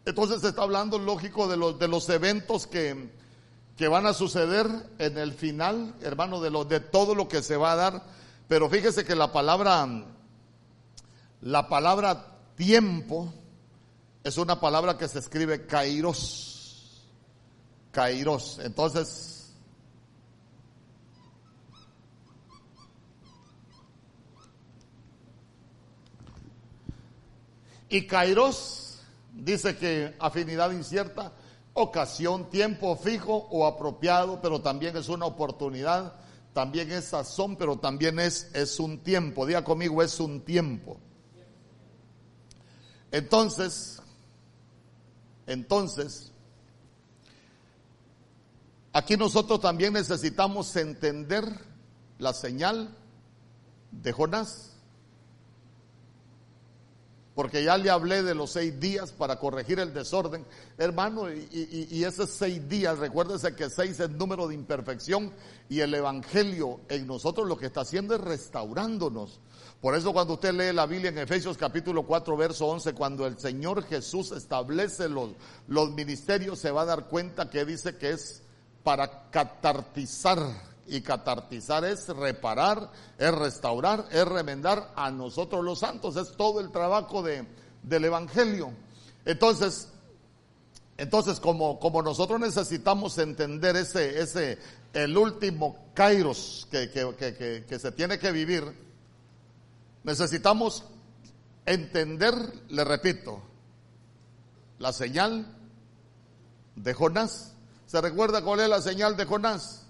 [0.04, 3.10] Entonces se está hablando, lógico, de los, de los eventos que,
[3.78, 4.68] que van a suceder
[5.00, 8.04] en el final, hermano, de, lo, de todo lo que se va a dar.
[8.50, 9.88] Pero fíjese que la palabra,
[11.42, 13.32] la palabra tiempo
[14.24, 17.06] es una palabra que se escribe kairos.
[17.92, 18.60] Kairos.
[18.62, 19.54] Entonces,
[27.90, 29.00] y kairos
[29.34, 31.32] dice que afinidad incierta
[31.74, 36.14] ocasión, tiempo fijo o apropiado, pero también es una oportunidad,
[36.54, 39.46] también es sazón, pero también es, es un tiempo.
[39.46, 40.98] Diga conmigo, es un tiempo.
[43.12, 44.02] Entonces,
[45.46, 46.32] entonces,
[48.94, 51.46] aquí nosotros también necesitamos entender
[52.20, 52.96] la señal
[53.92, 54.78] de Jonás
[57.38, 60.44] porque ya le hablé de los seis días para corregir el desorden.
[60.76, 65.32] Hermano, y, esos seis días, recuérdese que seis es número de imperfección
[65.70, 69.40] y el Evangelio en nosotros lo que está haciendo es restaurándonos.
[69.82, 73.38] Por eso cuando usted lee la Biblia en Efesios capítulo 4, verso 11, cuando el
[73.38, 75.32] Señor Jesús establece los,
[75.68, 78.42] los ministerios, se va a dar cuenta que dice que es
[78.84, 80.40] para catartizar
[80.88, 86.16] y catartizar es reparar, es restaurar, es remendar a nosotros los santos.
[86.16, 87.46] Es todo el trabajo de,
[87.84, 88.72] del Evangelio.
[89.26, 89.90] Entonces,
[90.98, 94.58] entonces como, como nosotros necesitamos entender ese, ese,
[94.94, 98.87] el último kairos que, que, que se tiene que vivir,
[100.04, 100.84] necesitamos
[101.66, 102.36] entender,
[102.70, 103.42] le repito,
[104.80, 105.46] la señal
[106.76, 107.54] de Jonás.
[107.86, 109.88] ¿Se recuerda cuál es la señal de Jonás?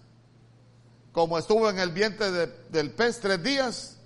[1.17, 2.29] como estuvo en el vientre
[2.69, 3.97] del pez tres días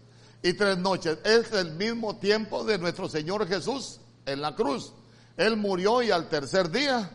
[0.42, 1.18] y tres noches.
[1.26, 4.94] Es el mismo tiempo de nuestro Señor Jesús en la cruz.
[5.36, 7.12] Él murió y al tercer día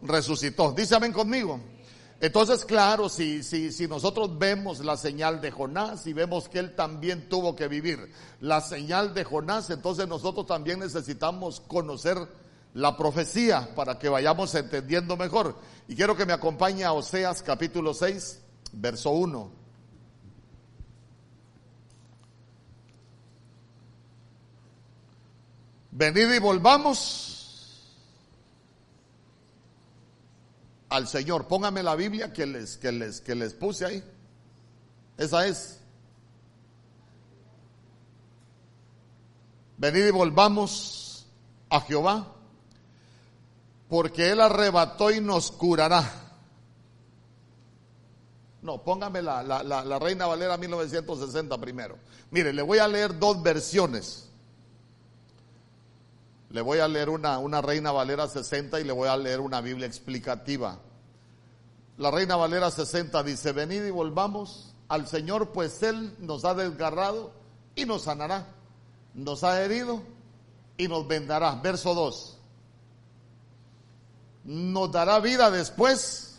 [0.00, 0.70] resucitó.
[0.70, 1.58] Dice amén conmigo.
[2.20, 6.74] Entonces, claro, si, si, si nosotros vemos la señal de Jonás y vemos que él
[6.74, 12.16] también tuvo que vivir la señal de Jonás, entonces nosotros también necesitamos conocer
[12.72, 15.56] la profecía para que vayamos entendiendo mejor.
[15.88, 18.40] Y quiero que me acompañe a Oseas capítulo 6,
[18.72, 19.50] verso 1.
[25.90, 27.35] Venid y volvamos
[30.96, 31.46] al Señor.
[31.46, 34.04] Póngame la Biblia que les, que les, que les puse ahí.
[35.16, 35.80] Esa es.
[39.78, 41.26] Venid y volvamos
[41.68, 42.32] a Jehová,
[43.88, 46.26] porque Él arrebató y nos curará
[48.66, 51.98] no, póngame la, la, Reina Valera 1960 primero.
[52.32, 54.28] Mire, le voy a leer dos versiones.
[56.50, 59.60] Le voy a leer una, una Reina Valera 60 y le voy a leer una
[59.60, 60.80] Biblia explicativa.
[61.98, 67.32] La Reina Valera 60 dice, venid y volvamos al Señor, pues Él nos ha desgarrado
[67.74, 68.46] y nos sanará.
[69.14, 70.02] Nos ha herido
[70.76, 71.54] y nos vendará.
[71.54, 72.38] Verso 2.
[74.44, 76.38] Nos dará vida después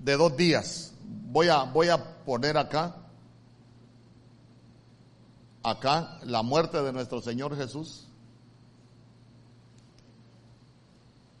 [0.00, 0.92] de dos días.
[1.02, 2.96] Voy a, voy a poner acá,
[5.62, 8.08] acá, la muerte de nuestro Señor Jesús.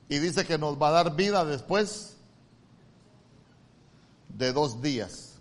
[0.08, 2.16] Y dice que nos va a dar vida después
[4.40, 5.34] de dos días.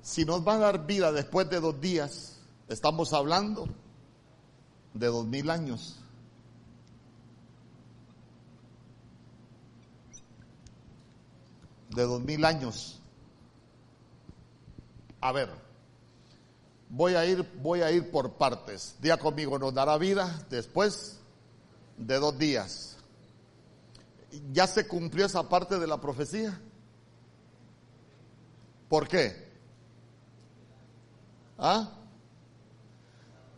[0.00, 3.68] Si nos va a dar vida después de dos días, estamos hablando
[4.94, 5.98] de dos mil años.
[11.94, 12.98] de dos mil años.
[15.20, 15.50] A ver,
[16.88, 18.96] voy a ir, voy a ir por partes.
[19.02, 21.18] Día conmigo nos dará vida después
[21.98, 22.96] de dos días.
[24.54, 26.58] ¿Ya se cumplió esa parte de la profecía?
[28.92, 29.34] ¿Por qué?
[31.56, 31.88] ¿Ah?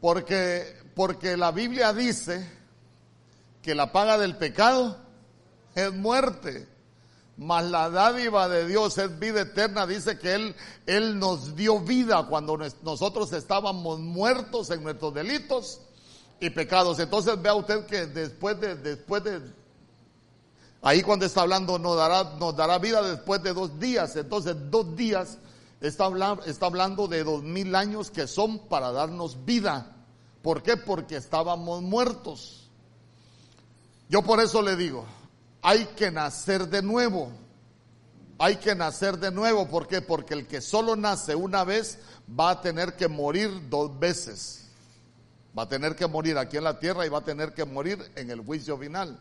[0.01, 2.49] Porque, porque la Biblia dice
[3.61, 4.97] que la paga del pecado
[5.75, 6.68] es muerte.
[7.37, 9.88] Mas la dádiva de Dios es vida eterna.
[9.88, 10.55] Dice que Él,
[10.87, 15.81] Él nos dio vida cuando nosotros estábamos muertos en nuestros delitos
[16.38, 17.01] y pecados.
[17.01, 19.40] Entonces vea usted que después de, después de,
[20.85, 21.97] ahí cuando está hablando nos
[22.57, 24.14] dará, vida después de dos días.
[24.14, 25.38] Entonces dos días
[25.81, 26.09] está
[26.47, 29.97] está hablando de dos mil años que son para darnos vida.
[30.42, 30.77] ¿Por qué?
[30.77, 32.70] Porque estábamos muertos.
[34.11, 35.07] Yo por eso le digo,
[35.62, 37.33] hay que nacer de nuevo.
[38.38, 39.66] Hay que nacer de nuevo.
[39.68, 40.03] ¿Por qué?
[40.03, 44.66] Porque el que solo nace una vez va a tener que morir dos veces.
[45.57, 47.99] Va a tener que morir aquí en la tierra y va a tener que morir
[48.16, 49.18] en el juicio final.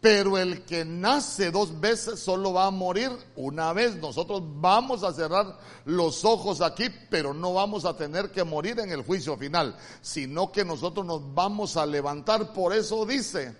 [0.00, 3.96] Pero el que nace dos veces solo va a morir una vez.
[3.96, 8.92] Nosotros vamos a cerrar los ojos aquí, pero no vamos a tener que morir en
[8.92, 12.52] el juicio final, sino que nosotros nos vamos a levantar.
[12.52, 13.56] Por eso dice,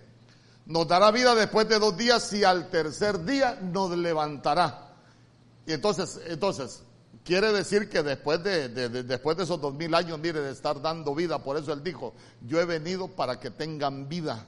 [0.65, 4.93] nos dará vida después de dos días y al tercer día nos levantará.
[5.65, 6.83] Y entonces, entonces,
[7.25, 8.69] quiere decir que después de,
[9.03, 12.13] después de esos dos mil años, mire, de estar dando vida, por eso él dijo,
[12.41, 14.45] yo he venido para que tengan vida,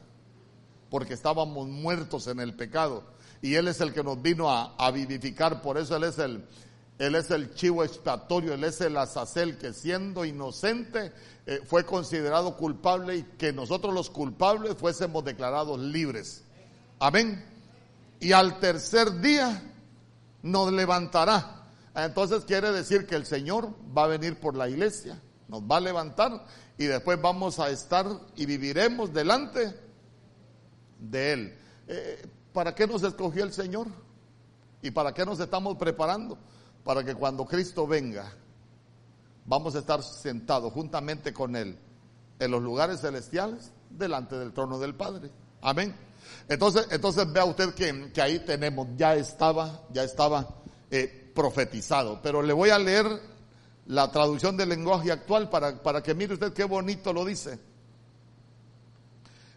[0.92, 3.04] porque estábamos muertos en el pecado.
[3.42, 6.46] Y él es el que nos vino a, vivificar, por eso él es el,
[7.00, 11.12] él es el chivo expiatorio, Él es el azacel que siendo inocente
[11.48, 16.44] eh, fue considerado culpable y que nosotros los culpables fuésemos declarados libres.
[17.00, 17.44] Amén.
[18.20, 19.64] Y al tercer día
[20.44, 21.70] nos levantará.
[21.96, 25.82] Entonces quiere decir que el Señor va a venir por la iglesia, nos va a
[25.82, 26.46] levantar
[26.78, 29.91] y después vamos a estar y viviremos delante
[31.02, 31.58] de Él.
[31.88, 33.88] Eh, ¿Para qué nos escogió el Señor?
[34.82, 36.38] ¿Y para qué nos estamos preparando?
[36.84, 38.32] para que cuando Cristo venga,
[39.46, 41.78] vamos a estar sentados juntamente con Él
[42.40, 45.30] en los lugares celestiales delante del trono del Padre.
[45.62, 45.96] Amén.
[46.48, 50.48] Entonces, entonces vea usted que, que ahí tenemos, ya estaba, ya estaba
[50.90, 52.20] eh, profetizado.
[52.22, 53.06] Pero le voy a leer
[53.86, 57.60] la traducción del lenguaje actual para, para que mire usted qué bonito lo dice.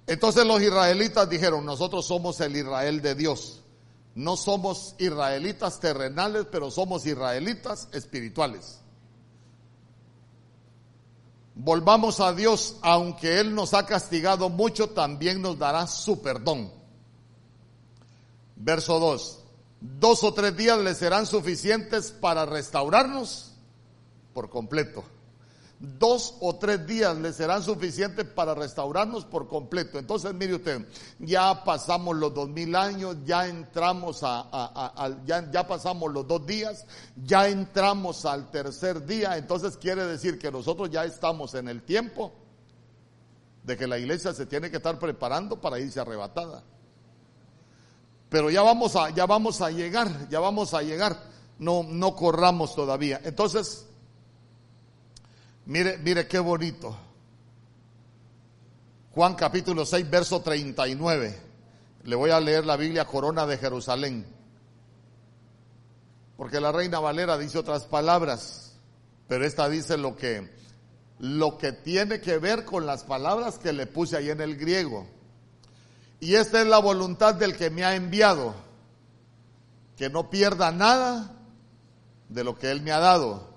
[0.06, 3.62] Entonces los israelitas dijeron, nosotros somos el Israel de Dios.
[4.14, 8.80] No somos israelitas terrenales, pero somos israelitas espirituales.
[11.54, 16.70] Volvamos a Dios, aunque Él nos ha castigado mucho, también nos dará su perdón.
[18.56, 19.40] Verso 2.
[19.80, 23.52] Dos o tres días le serán suficientes para restaurarnos
[24.32, 25.04] por completo
[25.98, 29.98] dos o tres días le serán suficientes para restaurarnos por completo.
[29.98, 30.86] Entonces, mire usted,
[31.18, 36.86] ya pasamos los dos mil años, ya entramos a, ya, ya, pasamos los dos días,
[37.24, 39.36] ya entramos al tercer día.
[39.36, 42.32] Entonces quiere decir que nosotros ya estamos en el tiempo
[43.62, 46.62] de que la iglesia se tiene que estar preparando para irse arrebatada.
[48.28, 51.16] Pero ya vamos a, ya vamos a llegar, ya vamos a llegar.
[51.58, 53.20] No, no corramos todavía.
[53.22, 53.86] Entonces,
[55.66, 56.96] Mire, mire qué bonito.
[59.14, 61.40] Juan capítulo 6, verso 39.
[62.04, 64.26] Le voy a leer la Biblia Corona de Jerusalén.
[66.36, 68.76] Porque la Reina Valera dice otras palabras,
[69.28, 70.52] pero esta dice lo que
[71.20, 75.06] lo que tiene que ver con las palabras que le puse ahí en el griego.
[76.20, 78.54] Y esta es la voluntad del que me ha enviado,
[79.96, 81.30] que no pierda nada
[82.28, 83.53] de lo que él me ha dado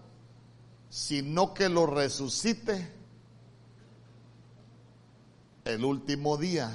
[0.89, 2.91] sino que lo resucite
[5.65, 6.71] el último día.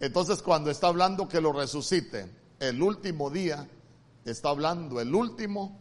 [0.00, 3.66] Entonces cuando está hablando que lo resucite el último día,
[4.24, 5.78] está hablando el último,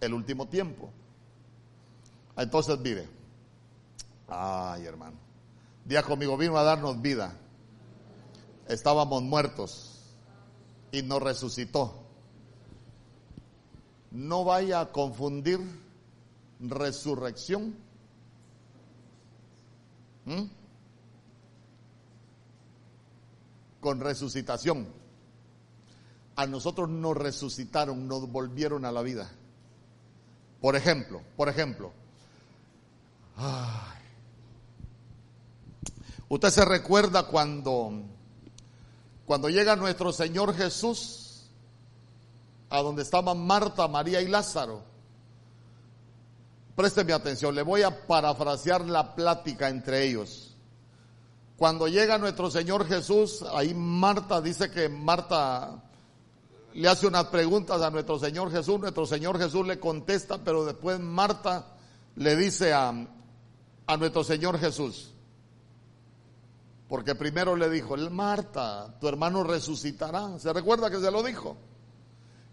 [0.00, 0.90] el último tiempo.
[2.36, 3.08] Entonces mire,
[4.28, 5.16] ay hermano,
[5.84, 7.36] día conmigo vino a darnos vida.
[8.68, 10.14] Estábamos muertos
[10.92, 12.03] y nos resucitó
[14.14, 15.58] no vaya a confundir
[16.60, 17.74] resurrección.
[23.80, 24.86] Con resucitación.
[26.36, 29.30] A nosotros nos resucitaron, nos volvieron a la vida.
[30.60, 31.92] Por ejemplo, por ejemplo,
[36.28, 37.92] usted se recuerda cuando
[39.26, 41.23] cuando llega nuestro Señor Jesús
[42.74, 44.82] a donde estaban Marta, María y Lázaro.
[46.74, 50.56] Présteme atención, le voy a parafrasear la plática entre ellos.
[51.56, 55.84] Cuando llega nuestro Señor Jesús, ahí Marta dice que Marta
[56.72, 60.98] le hace unas preguntas a nuestro Señor Jesús, nuestro Señor Jesús le contesta, pero después
[60.98, 61.76] Marta
[62.16, 62.92] le dice a,
[63.86, 65.12] a nuestro Señor Jesús,
[66.88, 70.40] Porque primero le dijo, Marta, tu hermano resucitará.
[70.40, 71.56] ¿Se recuerda que se lo dijo?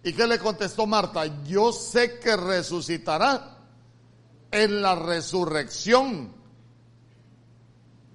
[0.03, 1.25] ¿Y qué le contestó Marta?
[1.43, 3.57] Yo sé que resucitará
[4.49, 6.33] en la resurrección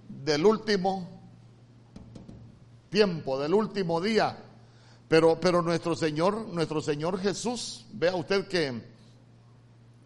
[0.08, 1.08] del último
[2.90, 4.36] tiempo, del último día.
[5.08, 8.82] Pero, pero nuestro Señor, nuestro Señor Jesús, vea usted que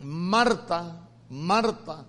[0.01, 2.05] Marta, Marta,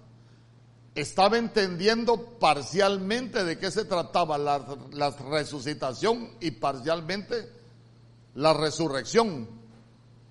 [0.93, 7.49] estaba entendiendo parcialmente de qué se trataba la, la resucitación y parcialmente
[8.35, 9.60] la resurrección.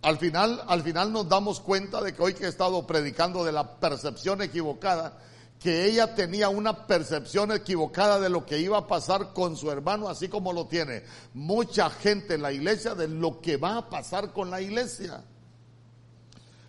[0.02, 3.52] Al final, al final nos damos cuenta de que hoy que he estado predicando de
[3.52, 5.18] la percepción equivocada,
[5.60, 10.08] que ella tenía una percepción equivocada de lo que iba a pasar con su hermano,
[10.08, 11.02] así como lo tiene
[11.34, 15.22] mucha gente en la iglesia de lo que va a pasar con la iglesia.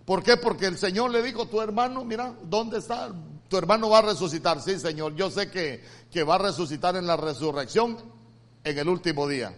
[0.04, 0.36] ¿Por qué?
[0.36, 3.14] Porque el Señor le dijo, tu hermano, mira, ¿dónde está?
[3.48, 4.62] Tu hermano va a resucitar.
[4.62, 7.98] Sí, Señor, yo sé que, que va a resucitar en la resurrección
[8.66, 9.54] en el último día.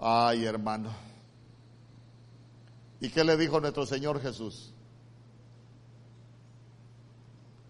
[0.00, 1.09] Ay, hermano.
[3.00, 4.72] ¿Y qué le dijo nuestro Señor Jesús?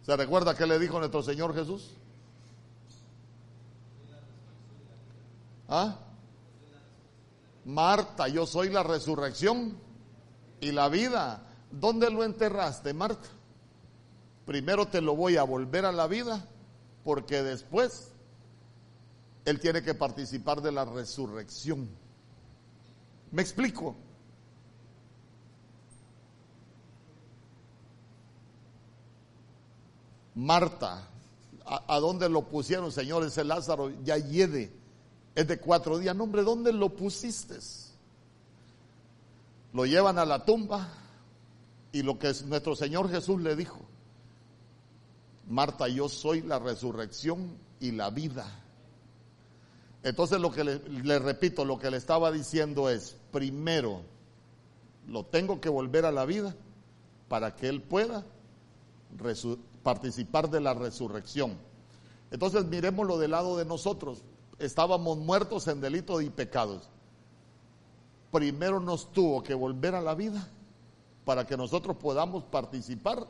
[0.02, 1.92] ¿Se recuerda qué le dijo nuestro Señor Jesús?
[5.68, 5.96] ¿Ah?
[7.64, 9.76] Marta, yo soy la resurrección
[10.60, 11.46] y la vida.
[11.70, 13.28] ¿Dónde lo enterraste, Marta?
[14.46, 16.44] Primero te lo voy a volver a la vida
[17.04, 18.10] porque después
[19.44, 21.88] Él tiene que participar de la resurrección.
[23.30, 23.94] ¿Me explico?
[30.34, 31.08] Marta,
[31.64, 33.24] ¿a, dónde lo pusieron, Señor?
[33.24, 34.72] Ese Lázaro ya hiede,
[35.34, 36.14] es de cuatro días.
[36.14, 37.56] No, hombre, ¿dónde lo pusiste?
[39.72, 40.88] Lo llevan a la tumba
[41.92, 43.80] y lo que nuestro Señor Jesús le dijo,
[45.48, 48.46] Marta, yo soy la resurrección y la vida.
[50.02, 54.02] Entonces lo que le, le, repito, lo que le estaba diciendo es, primero,
[55.08, 56.54] lo tengo que volver a la vida
[57.28, 58.24] para que Él pueda
[59.82, 61.56] participar de la resurrección.
[62.30, 64.22] Entonces miremoslo del lado de nosotros.
[64.58, 66.88] Estábamos muertos en delitos y pecados.
[68.30, 70.46] Primero nos tuvo que volver a la vida
[71.24, 73.26] para que nosotros podamos participar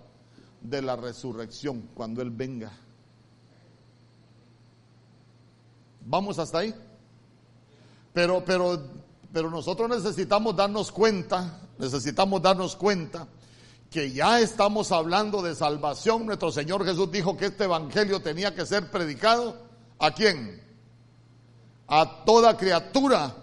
[0.60, 2.72] de la resurrección cuando Él venga.
[6.04, 6.74] Vamos hasta ahí.
[8.12, 8.82] Pero, pero,
[9.32, 13.28] pero nosotros necesitamos darnos cuenta, necesitamos darnos cuenta
[13.90, 16.24] que ya estamos hablando de salvación.
[16.24, 19.56] Nuestro Señor Jesús dijo que este evangelio tenía que ser predicado
[19.98, 20.62] a quién?
[21.88, 23.34] A toda criatura.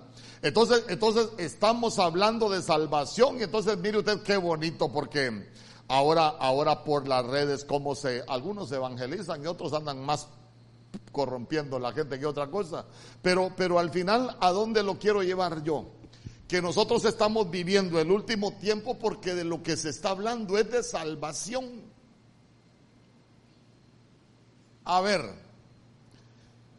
[0.41, 5.51] Entonces, entonces estamos hablando de salvación y entonces mire usted qué bonito porque
[5.89, 10.29] ahora, ahora por las redes como se, algunos evangelizan y otros andan más
[11.11, 12.85] corrompiendo la gente que otra cosa.
[13.21, 15.96] Pero, pero al final, ¿a dónde lo quiero llevar yo?
[16.47, 20.71] Que nosotros estamos viviendo el último tiempo porque de lo que se está hablando es
[20.71, 21.81] de salvación.
[24.85, 25.21] A ver,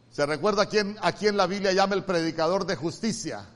[0.09, 3.47] ¿se recuerda a quién, a quién la Biblia llama el predicador de justicia?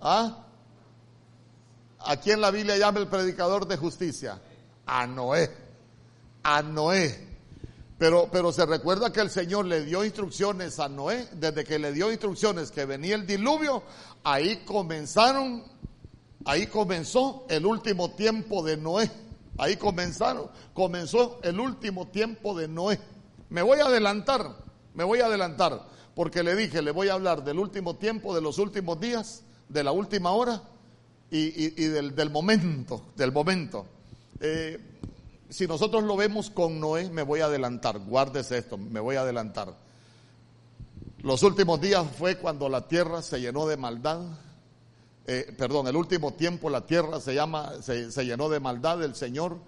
[0.00, 0.44] ¿Ah?
[2.00, 4.40] ¿A quién la Biblia llama el predicador de justicia?
[4.86, 5.50] A Noé.
[6.42, 7.27] A Noé.
[7.98, 11.92] Pero, pero se recuerda que el Señor le dio instrucciones a Noé, desde que le
[11.92, 13.82] dio instrucciones que venía el diluvio,
[14.22, 15.64] ahí comenzaron,
[16.44, 19.10] ahí comenzó el último tiempo de Noé.
[19.58, 23.00] Ahí comenzaron, comenzó el último tiempo de Noé.
[23.50, 24.56] Me voy a adelantar,
[24.94, 25.84] me voy a adelantar,
[26.14, 29.82] porque le dije, le voy a hablar del último tiempo, de los últimos días, de
[29.82, 30.62] la última hora
[31.32, 33.84] y, del, del, momento, del momento.
[34.40, 34.78] Eh,
[35.48, 39.22] si nosotros lo vemos con Noé, me voy a adelantar, guárdese esto, me voy a
[39.22, 39.74] adelantar.
[41.22, 44.20] Los últimos días fue cuando la tierra se llenó de maldad.
[45.26, 49.02] Eh, perdón, el último tiempo la tierra se, llama, se, se llenó de maldad.
[49.02, 49.58] El Señor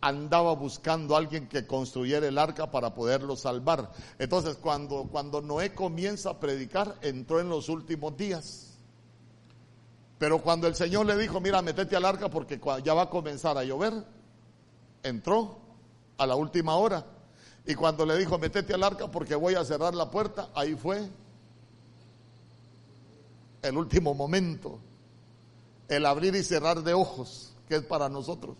[0.00, 3.90] andaba buscando a alguien que construyera el arca para poderlo salvar.
[4.18, 8.74] Entonces, cuando, cuando Noé comienza a predicar, entró en los últimos días.
[10.18, 13.56] Pero cuando el Señor le dijo, mira, metete al arca porque ya va a comenzar
[13.56, 14.04] a llover,
[15.04, 15.58] entró
[16.18, 17.06] a la última hora.
[17.66, 21.08] Y cuando le dijo, metete al arca porque voy a cerrar la puerta, ahí fue
[23.62, 24.78] el último momento,
[25.88, 28.56] el abrir y cerrar de ojos, que es para nosotros.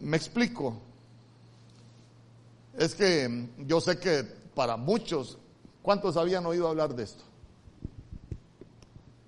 [0.00, 0.80] Me explico.
[2.78, 5.36] Es que yo sé que para muchos,
[5.82, 7.24] ¿cuántos habían oído hablar de esto?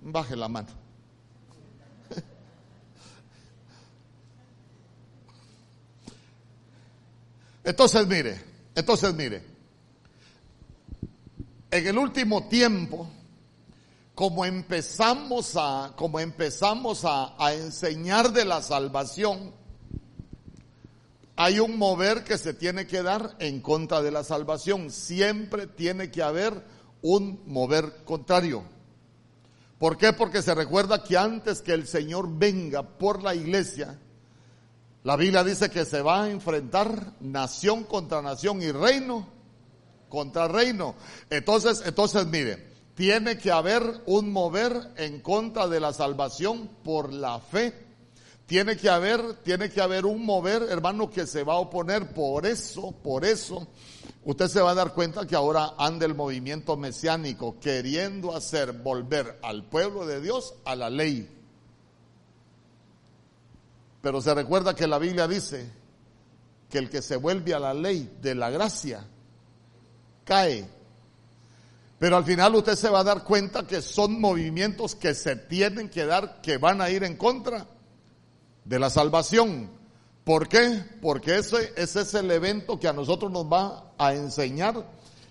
[0.01, 0.82] Baje la mano.
[7.63, 8.41] Entonces, mire,
[8.75, 9.43] Entonces, mire,
[11.69, 13.07] en el último tiempo,
[14.15, 19.53] como empezamos a, como empezamos a, a enseñar de la salvación,
[21.35, 24.91] hay un mover que se tiene que dar en contra de la salvación.
[24.91, 26.63] Siempre tiene que haber
[27.01, 28.63] un mover contrario.
[29.79, 30.13] ¿Por qué?
[30.13, 33.99] Porque se recuerda que antes que el Señor venga por la iglesia,
[35.03, 39.33] la Biblia dice que se va a enfrentar nación contra nación y reino
[40.13, 40.93] contra reino.
[41.31, 47.39] Entonces, entonces mire, tiene que haber un mover en contra de la salvación por la
[47.39, 47.73] fe.
[48.45, 52.13] Tiene que haber, tiene que haber un mover, hermano, que se va a oponer.
[52.13, 53.65] Por eso, por eso,
[54.23, 59.39] usted se va a dar cuenta que ahora anda el movimiento mesiánico queriendo hacer volver
[59.41, 61.27] al pueblo de Dios a la ley.
[64.03, 65.71] Pero se recuerda que la Biblia dice
[66.69, 69.07] que el que se vuelve a la ley de la gracia
[70.25, 70.67] cae.
[71.99, 75.87] Pero al final usted se va a dar cuenta que son movimientos que se tienen
[75.87, 77.65] que dar, que van a ir en contra
[78.65, 79.69] de la salvación.
[80.25, 80.83] ¿Por qué?
[81.01, 84.85] Porque ese, ese es el evento que a nosotros nos va a enseñar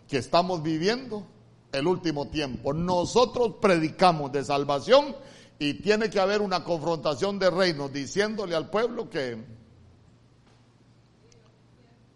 [0.08, 1.26] que estamos viviendo
[1.72, 2.72] el último tiempo.
[2.72, 5.14] Nosotros predicamos de salvación
[5.62, 9.40] y tiene que haber una confrontación de reinos diciéndole al pueblo que,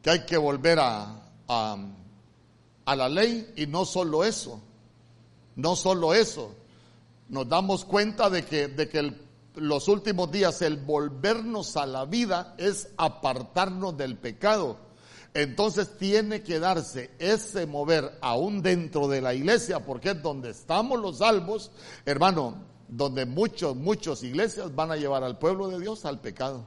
[0.03, 4.61] que hay que volver a, a, la ley y no solo eso,
[5.55, 6.57] no solo eso.
[7.29, 9.15] Nos damos cuenta de que, de que
[9.55, 14.77] los últimos días, el volvernos a la vida es apartarnos del pecado.
[15.35, 20.99] Entonces tiene que darse ese mover aún dentro de la iglesia, porque es donde estamos
[20.99, 21.71] los salvos,
[22.07, 26.67] hermano, donde muchos, muchas iglesias van a llevar al pueblo de Dios al pecado.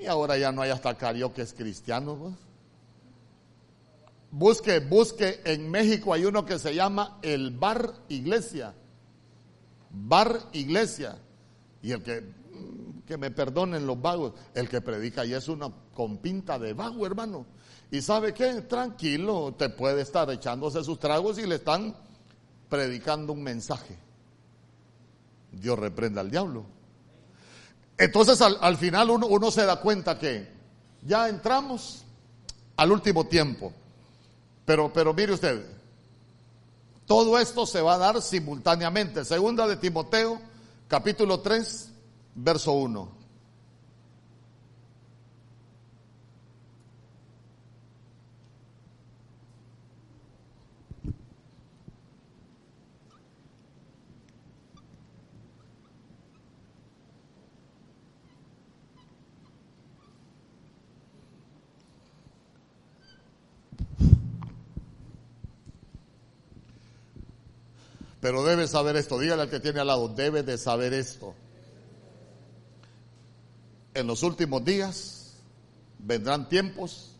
[0.00, 2.34] Y ahora ya no hay hasta carioques cristianos.
[4.30, 8.74] Busque, busque, en México hay uno que se llama el bar iglesia
[9.90, 11.18] bar iglesia.
[11.82, 12.24] Y el que,
[13.06, 17.46] que me perdonen los vagos, el que predica y es una compinta de vago, hermano.
[17.90, 21.94] Y sabe qué, tranquilo, te puede estar echándose sus tragos y le están
[22.70, 23.98] predicando un mensaje.
[25.52, 26.64] Dios reprenda al diablo.
[27.98, 30.48] Entonces al, al final uno, uno se da cuenta que
[31.02, 32.04] ya entramos
[32.76, 33.74] al último tiempo.
[34.64, 35.66] Pero, pero mire usted,
[37.06, 39.24] todo esto se va a dar simultáneamente.
[39.24, 40.40] Segunda de Timoteo,
[40.88, 41.90] capítulo 3,
[42.36, 43.19] verso 1.
[68.20, 71.34] Pero debe saber esto, dígale al que tiene al lado, debe de saber esto.
[73.94, 75.34] En los últimos días
[75.98, 77.16] vendrán tiempos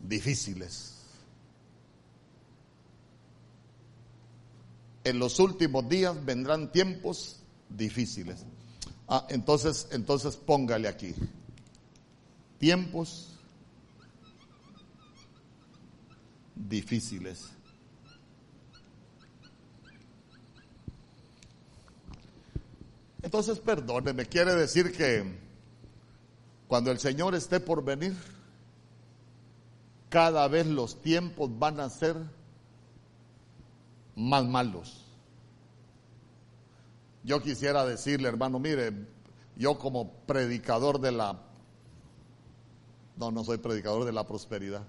[0.00, 0.94] difíciles.
[5.04, 7.36] En los últimos días vendrán tiempos
[7.68, 8.44] difíciles.
[9.06, 11.14] Ah, entonces, entonces póngale aquí.
[12.58, 13.34] Tiempos
[16.54, 17.50] difíciles.
[23.24, 25.24] Entonces, perdóneme, quiere decir que
[26.68, 28.14] cuando el Señor esté por venir,
[30.10, 32.18] cada vez los tiempos van a ser
[34.14, 35.06] más malos.
[37.22, 38.92] Yo quisiera decirle, hermano, mire,
[39.56, 41.40] yo como predicador de la...
[43.16, 44.86] No, no soy predicador de la prosperidad.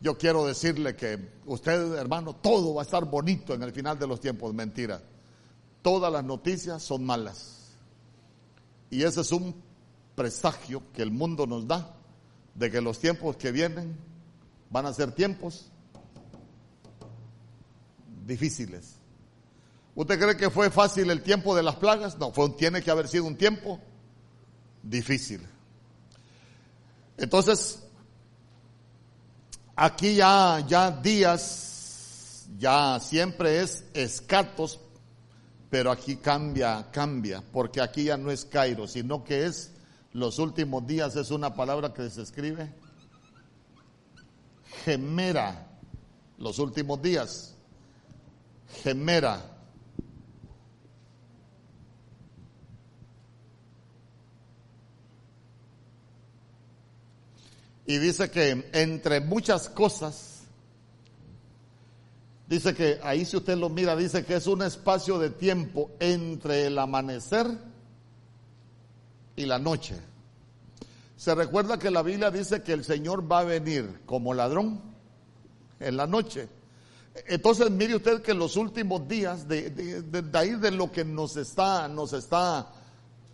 [0.00, 4.06] Yo quiero decirle que usted, hermano, todo va a estar bonito en el final de
[4.06, 4.54] los tiempos.
[4.54, 5.02] Mentira
[5.86, 7.76] todas las noticias son malas.
[8.90, 9.54] Y ese es un
[10.16, 11.94] presagio que el mundo nos da
[12.56, 13.96] de que los tiempos que vienen
[14.68, 15.70] van a ser tiempos
[18.26, 18.96] difíciles.
[19.94, 22.18] ¿Usted cree que fue fácil el tiempo de las plagas?
[22.18, 23.78] No, tiene que haber sido un tiempo
[24.82, 25.46] difícil.
[27.16, 27.80] Entonces,
[29.76, 34.80] aquí ya, ya días, ya siempre es escatos
[35.76, 39.72] pero aquí cambia, cambia, porque aquí ya no es Cairo, sino que es
[40.14, 42.72] los últimos días, es una palabra que se escribe
[44.86, 45.68] gemera,
[46.38, 47.54] los últimos días,
[48.84, 49.38] gemera.
[57.84, 60.35] Y dice que entre muchas cosas,
[62.46, 66.66] dice que ahí si usted lo mira, dice que es un espacio de tiempo entre
[66.66, 67.46] el amanecer
[69.36, 69.96] y la noche.
[71.16, 74.80] Se recuerda que la Biblia dice que el Señor va a venir como ladrón
[75.80, 76.48] en la noche.
[77.26, 81.88] Entonces mire usted que los últimos días, de, de, ahí de lo que nos está,
[81.88, 82.70] nos está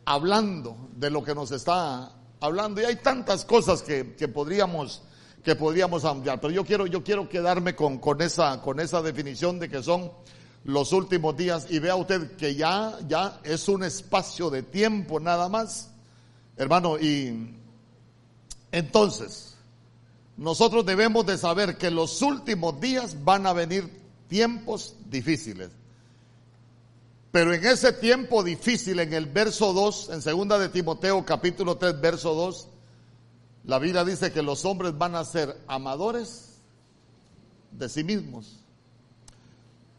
[0.04, 5.02] hablando, de lo que nos está hablando, y hay tantas cosas que, podríamos,
[5.42, 9.58] que podríamos ampliar, pero yo quiero, yo quiero quedarme con, con, esa, con esa definición
[9.58, 10.12] de que son
[10.64, 15.48] los últimos días, y vea usted que ya, ya es un espacio de tiempo nada
[15.48, 15.90] más,
[16.56, 17.56] hermano, y
[18.70, 19.56] entonces,
[20.36, 23.88] nosotros debemos de saber que los últimos días van a venir
[24.28, 25.70] tiempos difíciles.
[27.30, 32.00] Pero en ese tiempo difícil, en el verso 2, en segunda de Timoteo capítulo 3,
[32.00, 32.68] verso 2,
[33.64, 36.60] la Biblia dice que los hombres van a ser amadores
[37.70, 38.58] de sí mismos.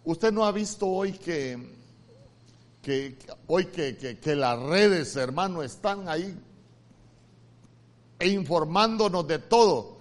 [0.04, 1.58] Usted no ha visto hoy que,
[2.82, 6.38] que hoy que, que, que las redes, hermano, están ahí
[8.20, 9.94] e informándonos de todo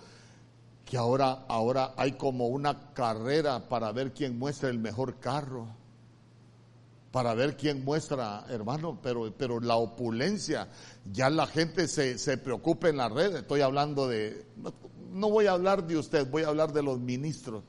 [0.92, 5.66] que ahora, ahora hay como una carrera para ver quién muestra el mejor carro,
[7.12, 10.68] para ver quién muestra, hermano, pero, pero la opulencia,
[11.12, 14.46] ya la gente se, se preocupa en la red, estoy hablando de,
[15.12, 17.62] no, voy a hablar de usted, voy a hablar de los ministros.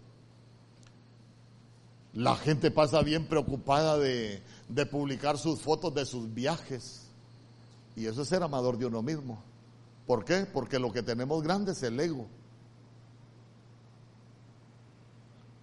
[2.13, 7.07] La gente pasa bien preocupada de, de publicar sus fotos de sus viajes.
[7.95, 9.43] Y eso es ser amador de uno mismo.
[10.05, 10.45] ¿Por qué?
[10.45, 12.27] Porque lo que tenemos grande es el ego.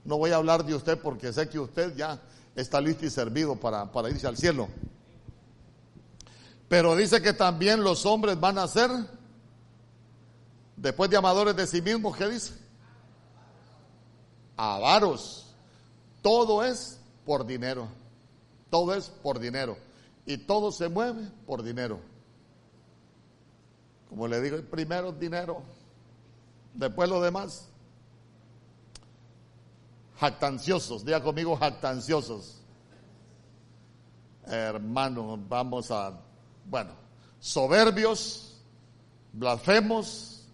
[0.05, 2.21] No voy a hablar de usted porque sé que usted ya
[2.61, 4.69] está listo y servido para, para irse al cielo.
[6.69, 8.91] Pero dice que también los hombres van a ser,
[10.77, 12.55] después de amadores de sí mismos, ¿qué dice?
[14.57, 15.47] Avaros.
[16.23, 17.89] Todo es por dinero.
[18.71, 19.77] Todo es por dinero.
[20.27, 21.99] Y todo se mueve por dinero.
[24.09, 25.63] Como le digo, primero dinero,
[26.75, 27.70] después lo demás
[30.21, 32.61] jactanciosos, diga conmigo jactanciosos.
[34.47, 36.21] Hermano, vamos a,
[36.67, 36.93] bueno,
[37.39, 38.61] soberbios,
[39.33, 40.45] blasfemos,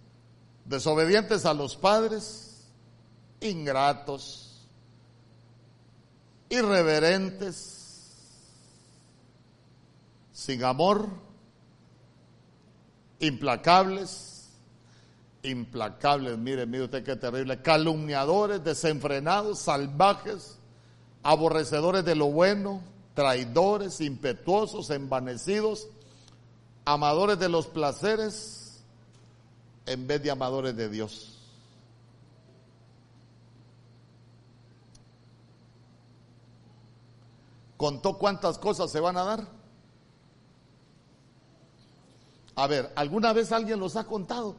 [0.64, 2.68] desobedientes a los padres,
[3.40, 4.68] ingratos,
[6.48, 7.72] irreverentes,
[10.32, 11.08] sin amor,
[13.18, 14.35] implacables,
[15.46, 20.58] implacables, mire, mire usted qué terrible, calumniadores, desenfrenados, salvajes,
[21.22, 22.82] aborrecedores de lo bueno,
[23.14, 25.88] traidores, impetuosos, envanecidos,
[26.84, 28.82] amadores de los placeres
[29.86, 31.32] en vez de amadores de Dios.
[37.76, 39.46] ¿Contó cuántas cosas se van a dar?
[42.54, 44.56] A ver, ¿alguna vez alguien los ha contado?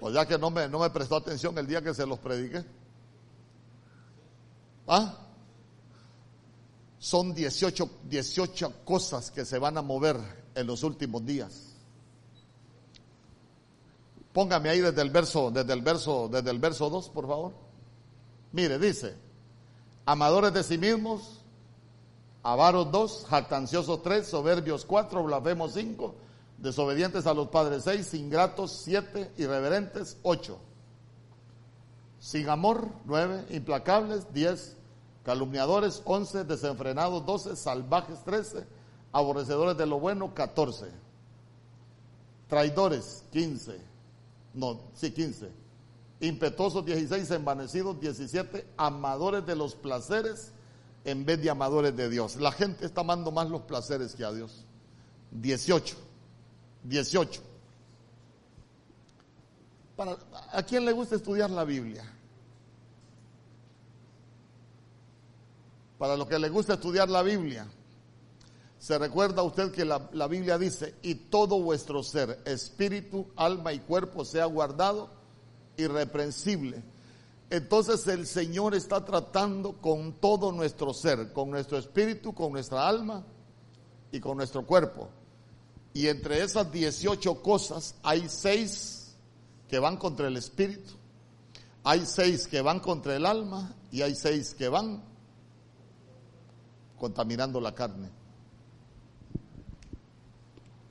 [0.00, 2.64] O ya que no me, no me prestó atención el día que se los prediqué.
[4.86, 5.14] ¿Ah?
[6.98, 10.16] Son 18, 18 cosas que se van a mover
[10.54, 11.74] en los últimos días.
[14.32, 17.52] Póngame ahí desde el verso, desde el verso, desde el verso 2, por favor.
[18.52, 19.16] Mire, dice,
[20.06, 21.42] amadores de sí mismos,
[22.42, 26.14] avaros 2, jactanciosos 3, soberbios 4, blasfemos 5,
[26.58, 30.58] desobedientes a los padres seis, ingratos siete, irreverentes ocho,
[32.18, 34.76] sin amor nueve, implacables diez,
[35.24, 38.66] calumniadores once, desenfrenados doce, salvajes trece,
[39.12, 40.86] aborrecedores de lo bueno catorce,
[42.48, 43.80] traidores quince,
[44.52, 45.50] no, sí quince,
[46.20, 50.52] impetuosos dieciséis, envanecidos diecisiete, amadores de los placeres
[51.04, 52.34] en vez de amadores de Dios.
[52.36, 54.64] La gente está amando más los placeres que a Dios.
[55.30, 56.07] Dieciocho
[56.84, 57.42] 18.
[59.96, 60.16] Para,
[60.52, 62.04] ¿A quién le gusta estudiar la Biblia?
[65.98, 67.66] Para los que le gusta estudiar la Biblia,
[68.78, 73.80] se recuerda usted que la, la, Biblia dice, y todo vuestro ser, espíritu, alma y
[73.80, 75.10] cuerpo sea guardado
[75.76, 76.82] irreprensible.
[77.50, 83.24] Entonces el Señor está tratando con todo nuestro ser, con nuestro espíritu, con nuestra alma
[84.12, 85.08] y con nuestro cuerpo.
[85.98, 89.16] Y entre esas 18 cosas hay seis
[89.68, 90.92] que van contra el espíritu,
[91.82, 95.02] hay seis que van contra el alma y hay seis que van
[97.00, 98.10] contaminando la carne.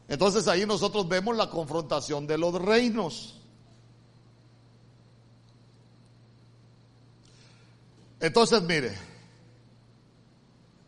[0.09, 3.39] Entonces ahí nosotros vemos la confrontación de los reinos.
[8.19, 8.93] Entonces mire,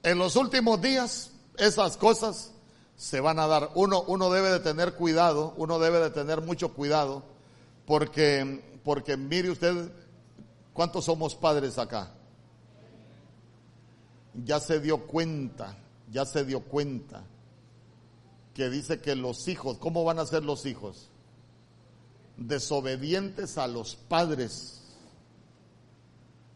[0.03, 2.51] en los últimos días esas cosas
[2.99, 3.71] se van a dar.
[3.75, 7.23] Uno, uno debe de tener cuidado, uno debe de tener mucho cuidado,
[7.85, 9.89] porque, porque mire usted
[10.73, 12.11] cuántos somos padres acá.
[14.33, 15.77] Ya se dio cuenta,
[16.11, 17.23] ya se dio cuenta
[18.53, 21.09] que dice que los hijos, ¿cómo van a ser los hijos?
[22.35, 24.78] Desobedientes a los padres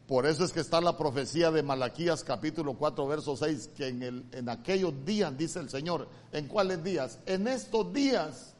[0.07, 4.03] por eso es que está la profecía de Malaquías capítulo 4 verso 6, que en,
[4.03, 7.19] el, en aquellos días, dice el Señor, ¿en cuáles días?
[7.25, 8.53] En estos días,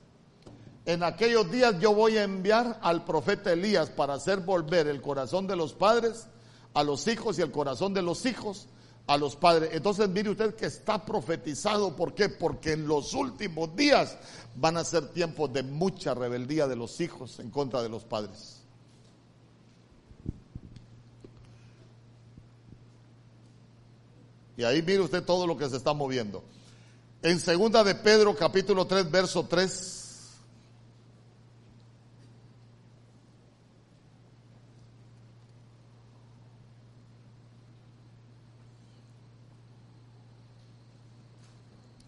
[0.86, 5.46] en aquellos días yo voy a enviar al profeta Elías para hacer volver el corazón
[5.46, 6.28] de los padres
[6.74, 8.68] a los hijos y el corazón de los hijos
[9.08, 9.72] a los padres.
[9.74, 12.30] Entonces mire usted que está profetizado, ¿por qué?
[12.30, 14.18] Porque en los últimos días
[14.56, 18.63] van a ser tiempos de mucha rebeldía de los hijos en contra de los padres.
[24.56, 26.44] Y ahí mire usted todo lo que se está moviendo.
[27.22, 30.02] En segunda de Pedro capítulo 3 verso 3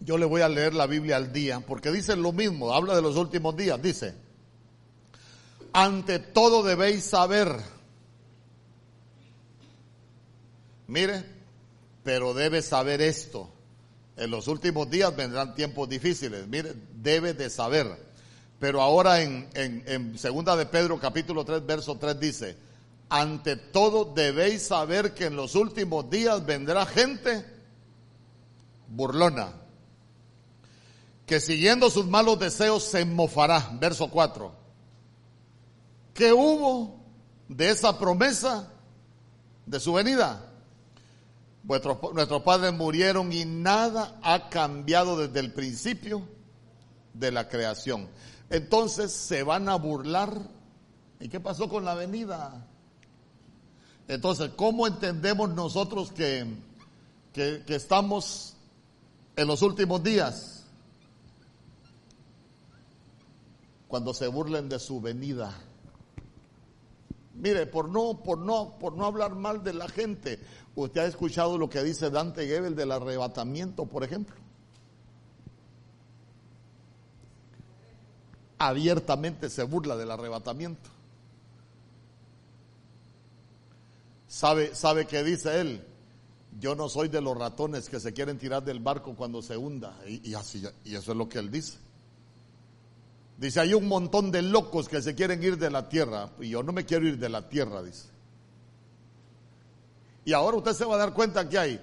[0.05, 3.01] Yo le voy a leer la Biblia al día, porque dice lo mismo, habla de
[3.01, 4.13] los últimos días, dice,
[5.73, 7.59] ante todo debéis saber,
[10.85, 11.34] mire,
[12.05, 13.49] pero debe saber esto.
[14.15, 16.47] En los últimos días vendrán tiempos difíciles.
[16.47, 17.87] Mire, debe de saber.
[18.59, 22.57] Pero ahora en, en, segunda de Pedro capítulo 3 verso 3 dice,
[23.09, 27.43] ante todo debéis saber que en los últimos días vendrá gente
[28.87, 29.53] burlona,
[31.25, 33.71] que siguiendo sus malos deseos se mofará.
[33.79, 34.53] Verso 4.
[36.13, 36.99] ¿Qué hubo
[37.49, 38.71] de esa promesa
[39.65, 40.44] de su venida?
[41.67, 46.27] Nuestros padres murieron y nada ha cambiado desde el principio
[47.13, 48.07] de la creación.
[48.49, 50.37] Entonces se van a burlar.
[51.19, 52.67] ¿Y qué pasó con la venida?
[54.07, 56.45] Entonces, ¿cómo entendemos nosotros que,
[57.33, 58.55] que, que estamos
[59.35, 60.65] en los últimos días?
[63.87, 65.55] Cuando se burlen de su venida.
[67.35, 70.39] Mire, por no, por no, por no hablar mal de la gente,
[70.75, 74.35] usted ha escuchado lo que dice Dante Gebel del arrebatamiento, por ejemplo.
[78.57, 80.89] Abiertamente se burla del arrebatamiento.
[84.27, 85.85] ¿Sabe, sabe qué dice él?
[86.59, 89.97] Yo no soy de los ratones que se quieren tirar del barco cuando se hunda.
[90.07, 91.77] Y, así, y eso es lo que él dice.
[93.37, 96.29] Dice, hay un montón de locos que se quieren ir de la tierra.
[96.39, 98.07] Y yo no me quiero ir de la tierra, dice.
[100.23, 101.81] Y ahora usted se va a dar cuenta que hay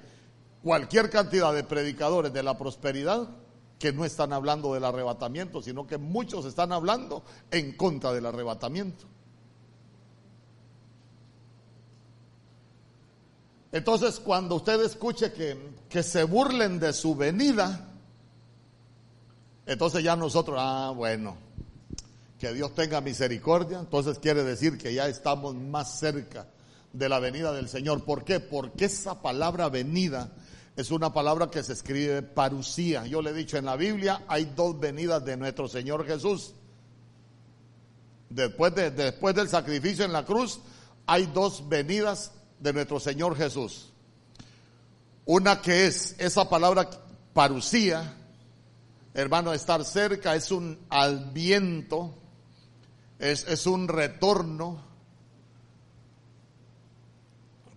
[0.63, 3.29] cualquier cantidad de predicadores de la prosperidad
[3.79, 9.05] que no están hablando del arrebatamiento, sino que muchos están hablando en contra del arrebatamiento.
[13.73, 17.92] Entonces, cuando usted escuche que, que se burlen de su venida,
[19.67, 21.37] entonces ya nosotros, ah, bueno,
[22.39, 26.47] que Dios tenga misericordia, entonces quiere decir que ya estamos más cerca
[26.93, 28.05] de la venida del Señor.
[28.05, 28.41] ¿Por qué?
[28.41, 30.33] Porque esa palabra venida
[30.77, 33.07] es una palabra que se escribe parucía.
[33.07, 36.55] Yo le he dicho en la Biblia hay dos venidas de nuestro Señor Jesús.
[38.29, 40.61] Después, de, después del sacrificio en la cruz
[41.07, 43.93] hay dos venidas de nuestro Señor Jesús.
[45.27, 46.89] Una que es esa palabra
[47.33, 48.15] parucía,
[49.15, 50.79] hermano, estar cerca es un
[51.33, 52.15] viento
[53.23, 54.83] es, es un retorno.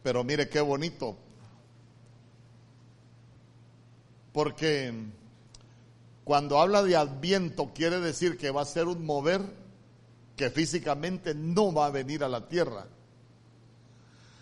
[0.01, 1.15] Pero mire qué bonito.
[4.33, 4.91] Porque
[6.23, 9.41] cuando habla de adviento quiere decir que va a ser un mover
[10.35, 12.87] que físicamente no va a venir a la tierra,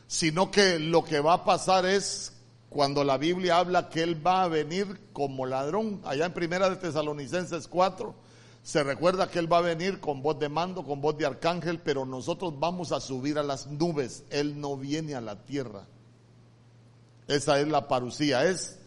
[0.07, 2.32] sino que lo que va a pasar es
[2.73, 6.75] cuando la Biblia habla que Él va a venir como ladrón, allá en Primera de
[6.75, 8.15] Tesalonicenses 4,
[8.63, 11.79] se recuerda que Él va a venir con voz de mando, con voz de arcángel,
[11.79, 15.85] pero nosotros vamos a subir a las nubes, Él no viene a la tierra.
[17.27, 18.79] Esa es la parucía, es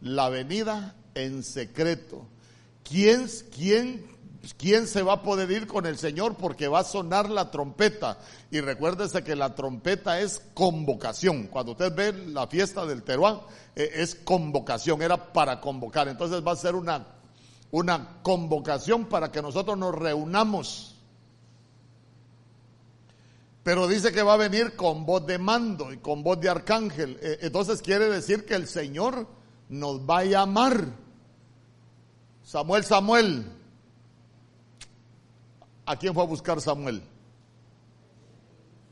[0.00, 2.26] la venida en secreto.
[2.82, 4.06] ¿Quién, quién
[4.52, 6.36] ¿Quién se va a poder ir con el Señor?
[6.36, 8.18] Porque va a sonar la trompeta.
[8.50, 11.46] Y recuérdese que la trompeta es convocación.
[11.46, 13.40] Cuando usted ve la fiesta del Teruán,
[13.74, 16.08] eh, es convocación, era para convocar.
[16.08, 17.06] Entonces va a ser una,
[17.70, 20.96] una convocación para que nosotros nos reunamos.
[23.62, 27.18] Pero dice que va a venir con voz de mando y con voz de arcángel.
[27.22, 29.26] E, entonces quiere decir que el Señor
[29.70, 30.86] nos va a llamar.
[32.42, 33.63] Samuel, Samuel.
[35.86, 37.02] ¿A quién fue a buscar Samuel?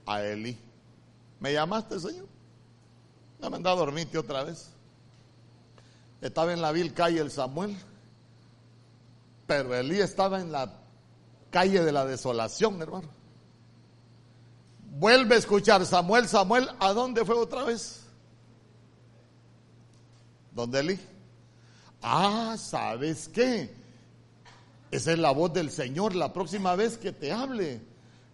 [0.06, 0.58] A Eli.
[1.40, 2.26] ¿Me llamaste, Señor?
[3.40, 4.70] No me andaba a dormirte otra vez.
[6.20, 7.76] Estaba en la vil calle el Samuel.
[9.46, 10.72] Pero Elí estaba en la
[11.50, 13.08] calle de la desolación, hermano.
[14.92, 18.04] Vuelve a escuchar Samuel, Samuel, ¿a dónde fue otra vez?
[20.52, 21.00] ¿Dónde Elí?
[22.00, 23.81] Ah, ¿sabes qué?
[24.92, 27.80] Esa es la voz del Señor la próxima vez que te hable.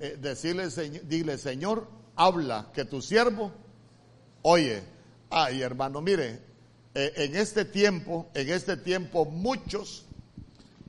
[0.00, 0.68] Eh, decirle,
[1.04, 3.50] dile, Señor, habla, que tu siervo
[4.42, 4.82] oye.
[5.30, 6.40] Ay, hermano, mire,
[6.94, 10.06] eh, en este tiempo, en este tiempo muchos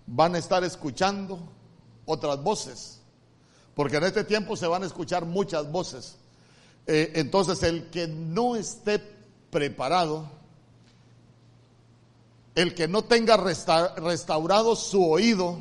[0.08, 1.40] van a estar escuchando
[2.06, 3.02] otras voces,
[3.76, 6.18] porque en este tiempo se van a escuchar muchas voces.
[6.88, 9.00] Eh, entonces, el que no esté
[9.52, 10.32] preparado,
[12.62, 15.60] el que no tenga restaurado su oído,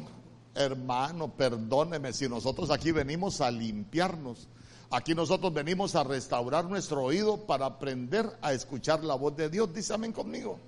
[0.57, 4.49] hermano, perdóneme si nosotros aquí venimos a limpiarnos.
[4.90, 9.72] Aquí nosotros venimos a restaurar nuestro oído para aprender a escuchar la voz de Dios.
[9.72, 10.59] Dice amén conmigo.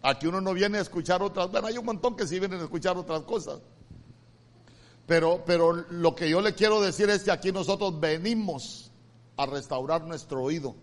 [0.00, 2.64] Aquí uno no viene a escuchar otras, bueno, hay un montón que sí vienen a
[2.64, 3.58] escuchar otras cosas.
[5.06, 8.92] Pero, pero lo que yo le quiero decir es que aquí nosotros venimos
[9.36, 10.76] a restaurar nuestro oído.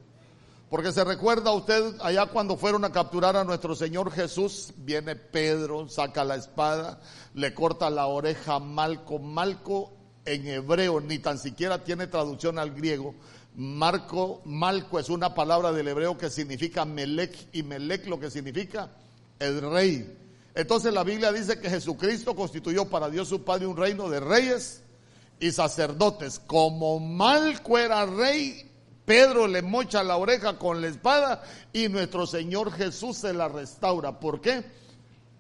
[0.69, 5.87] Porque se recuerda usted allá cuando fueron a capturar a nuestro Señor Jesús, viene Pedro,
[5.87, 6.99] saca la espada,
[7.35, 9.19] le corta la oreja a Malco.
[9.19, 9.93] Malco
[10.25, 13.13] en hebreo ni tan siquiera tiene traducción al griego.
[13.55, 18.89] Marco, Malco es una palabra del hebreo que significa Melech y Melech lo que significa
[19.39, 20.17] el rey.
[20.55, 24.81] Entonces la Biblia dice que Jesucristo constituyó para Dios su Padre un reino de reyes
[25.39, 26.39] y sacerdotes.
[26.39, 28.71] Como Malco era rey,
[29.05, 34.19] Pedro le mocha la oreja con la espada y nuestro Señor Jesús se la restaura.
[34.19, 34.65] ¿Por qué?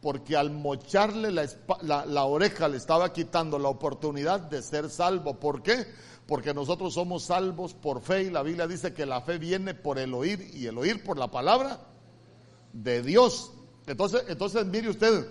[0.01, 5.39] Porque al mocharle la, la, oreja le estaba quitando la oportunidad de ser salvo.
[5.39, 5.87] ¿Por qué?
[6.27, 9.97] Porque nosotros somos salvos por fe y la Biblia dice que la fe viene por
[9.97, 11.79] el oír y el oír por la palabra
[12.71, 13.51] de Dios.
[13.87, 15.27] Entonces, entonces mire usted,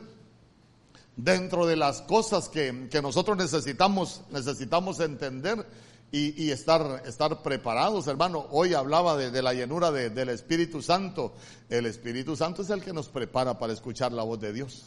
[1.17, 2.73] dentro de las cosas que,
[3.03, 5.67] nosotros necesitamos, necesitamos entender
[6.11, 8.47] y, estar, estar preparados, hermano.
[8.53, 11.35] Hoy hablaba de, la llenura del Espíritu Santo.
[11.69, 14.85] El Espíritu Santo es el que nos prepara para escuchar la voz de Dios.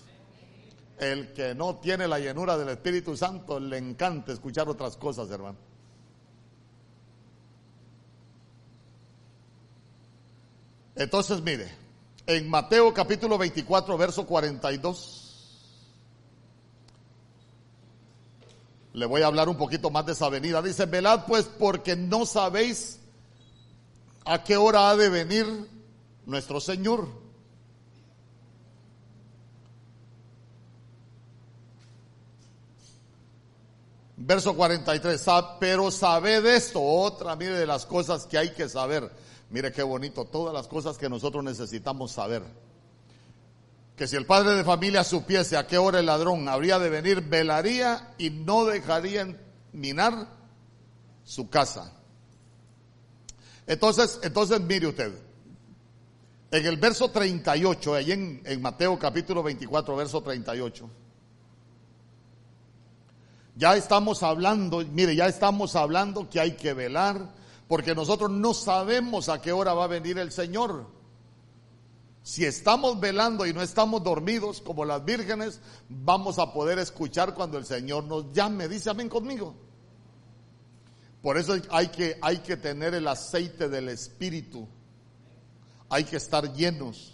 [0.99, 5.57] El que no tiene la llenura del Espíritu Santo le encanta escuchar otras cosas, hermano.
[10.95, 11.70] Entonces, mire,
[12.26, 15.26] en Mateo capítulo 24, verso 42.
[18.97, 20.59] Le voy a hablar un poquito más de esa venida.
[20.59, 22.99] Dice, velad pues porque no sabéis
[24.25, 25.45] a qué hora ha de venir
[26.25, 27.07] nuestro Señor.
[34.15, 35.23] Verso 43,
[35.59, 39.11] pero sabed esto, otra, mire de las cosas que hay que saber
[39.49, 42.43] Mire qué bonito, todas las cosas que nosotros necesitamos saber.
[43.97, 47.21] Que si el padre de familia supiese a qué hora el ladrón habría de venir,
[47.21, 49.35] velaría y no dejaría
[49.73, 50.27] minar
[51.23, 51.91] su casa.
[53.65, 55.13] Entonces, entonces mire usted,
[56.51, 60.89] en el verso 38, ahí en, en Mateo capítulo 24, verso 38,
[63.57, 67.33] ya estamos hablando, mire, ya estamos hablando que hay que velar,
[67.67, 70.96] porque nosotros no sabemos a qué hora va a venir el Señor.
[72.28, 77.57] Si estamos velando y no estamos dormidos como las vírgenes, vamos a poder escuchar cuando
[77.57, 78.67] el Señor nos llame.
[78.67, 79.55] Dice amén conmigo.
[81.21, 84.67] Por eso hay que, hay que tener el aceite del Espíritu.
[85.88, 87.13] Hay que estar llenos.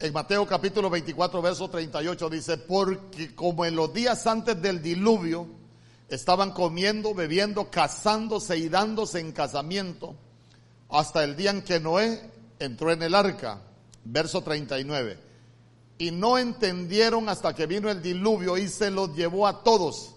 [0.00, 5.57] En Mateo capítulo 24, verso 38 dice, porque como en los días antes del diluvio
[6.08, 10.16] estaban comiendo, bebiendo, casándose y dándose en casamiento,
[10.88, 13.60] hasta el día en que Noé entró en el arca,
[14.04, 15.18] verso 39.
[15.98, 20.14] Y no entendieron hasta que vino el diluvio y se los llevó a todos.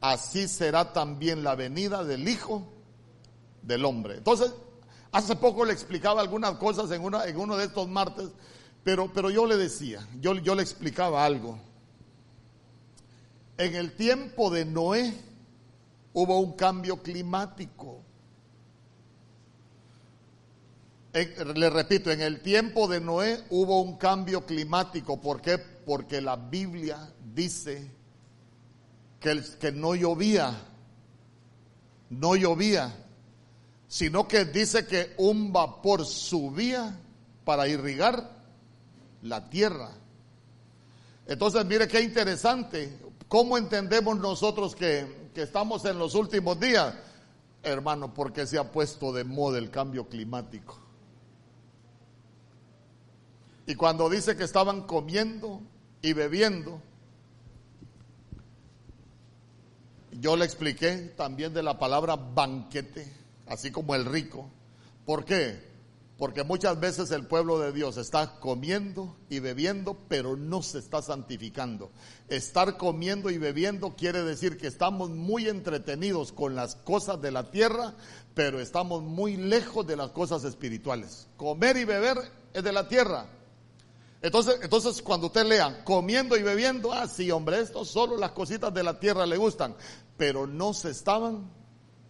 [0.00, 2.66] Así será también la venida del Hijo
[3.62, 4.18] del Hombre.
[4.18, 4.52] Entonces,
[5.12, 8.30] hace poco le explicaba algunas cosas en, una, en uno de estos martes
[8.86, 11.58] pero, pero yo le decía, yo, yo le explicaba algo.
[13.58, 15.14] En el tiempo de Noé
[16.12, 18.02] hubo un cambio climático.
[21.54, 25.18] le repito, en el tiempo de Noé hubo un cambio climático.
[25.18, 25.56] ¿Por qué?
[25.56, 27.90] Porque la Biblia dice
[29.18, 30.54] que, que no llovía,
[32.10, 32.94] no llovía,
[33.88, 36.94] sino que dice que un vapor subía
[37.46, 38.30] para irrigar
[39.22, 39.90] la tierra.
[41.26, 43.05] Entonces, mire qué interesante.
[43.28, 46.94] ¿Cómo entendemos nosotros que, que estamos en los últimos días?
[47.62, 50.78] Hermano, porque se ha puesto de moda el cambio climático.
[53.66, 55.60] Y cuando dice que estaban comiendo
[56.00, 56.80] y bebiendo,
[60.12, 63.12] yo le expliqué también de la palabra banquete,
[63.46, 64.48] así como el rico.
[65.04, 65.75] ¿Por qué?
[66.18, 71.02] Porque muchas veces el pueblo de Dios está comiendo y bebiendo, pero no se está
[71.02, 71.90] santificando.
[72.28, 77.50] Estar comiendo y bebiendo quiere decir que estamos muy entretenidos con las cosas de la
[77.50, 77.94] tierra,
[78.34, 81.28] pero estamos muy lejos de las cosas espirituales.
[81.36, 82.16] Comer y beber
[82.54, 83.26] es de la tierra.
[84.22, 88.72] Entonces, entonces cuando usted lea comiendo y bebiendo, ah, sí, hombre, esto solo las cositas
[88.72, 89.76] de la tierra le gustan,
[90.16, 91.50] pero no se estaban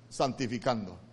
[0.09, 1.06] santificando.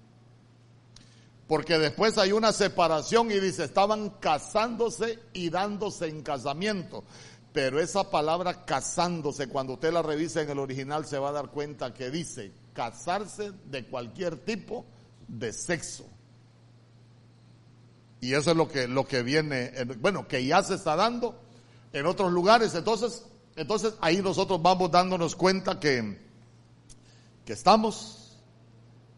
[1.54, 7.04] Porque después hay una separación y dice, estaban casándose y dándose en casamiento.
[7.54, 11.50] Pero esa palabra casándose, cuando usted la revisa en el original, se va a dar
[11.50, 14.84] cuenta que dice casarse de cualquier tipo
[15.28, 16.06] de sexo.
[18.20, 21.40] Y eso es lo que, lo que viene, bueno, que ya se está dando
[21.92, 22.74] en otros lugares.
[22.74, 26.20] Entonces, entonces ahí nosotros vamos dándonos cuenta que,
[27.46, 28.40] que estamos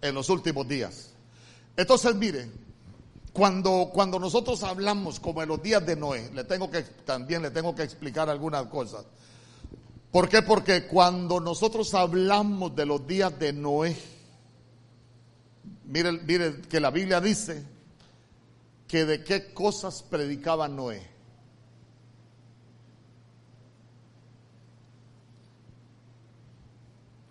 [0.01, 1.14] en los últimos días.
[1.77, 2.49] Entonces, mire,
[3.33, 7.51] cuando, cuando nosotros hablamos como en los días de Noé, le tengo que, también le
[7.51, 9.05] tengo que explicar algunas cosas.
[10.09, 10.41] ¿Por qué?
[10.41, 13.97] Porque cuando nosotros hablamos de los días de Noé,
[15.83, 17.65] mire, mire que la Biblia dice
[18.87, 21.05] que de qué cosas predicaba Noé.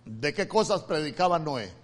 [0.05, 1.84] ¿De qué cosas predicaba Noé?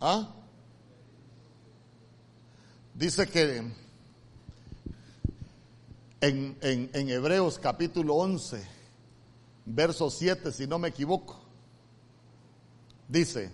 [0.00, 0.34] ¿Ah?
[2.94, 3.62] Dice que
[6.20, 8.66] en, en, Hebreos capítulo 11,
[9.66, 11.38] verso 7, si no me equivoco,
[13.08, 13.50] dice,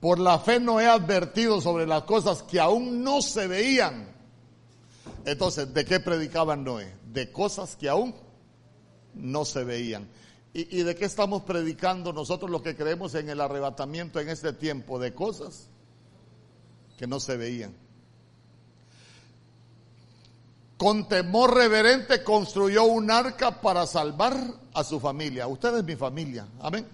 [0.00, 4.08] por la fe no he advertido sobre las cosas que aún no se veían.
[5.24, 6.94] Entonces, ¿de qué predicaba Noé?
[7.12, 8.14] De cosas que aún
[9.14, 10.08] no se veían.
[10.54, 14.98] ¿Y, de qué estamos predicando nosotros los que creemos en el arrebatamiento en este tiempo?
[14.98, 15.68] De cosas
[16.96, 17.74] que no se veían.
[20.78, 24.36] Con temor reverente construyó un arca para salvar
[24.72, 25.46] a su familia.
[25.46, 26.46] Usted es mi familia.
[26.60, 26.86] Amén.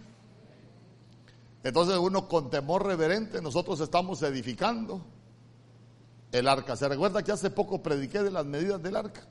[1.63, 5.01] Entonces uno con temor reverente, nosotros estamos edificando
[6.33, 6.77] el arca.
[6.77, 9.27] ¿Se recuerda que hace poco prediqué de las medidas del arca?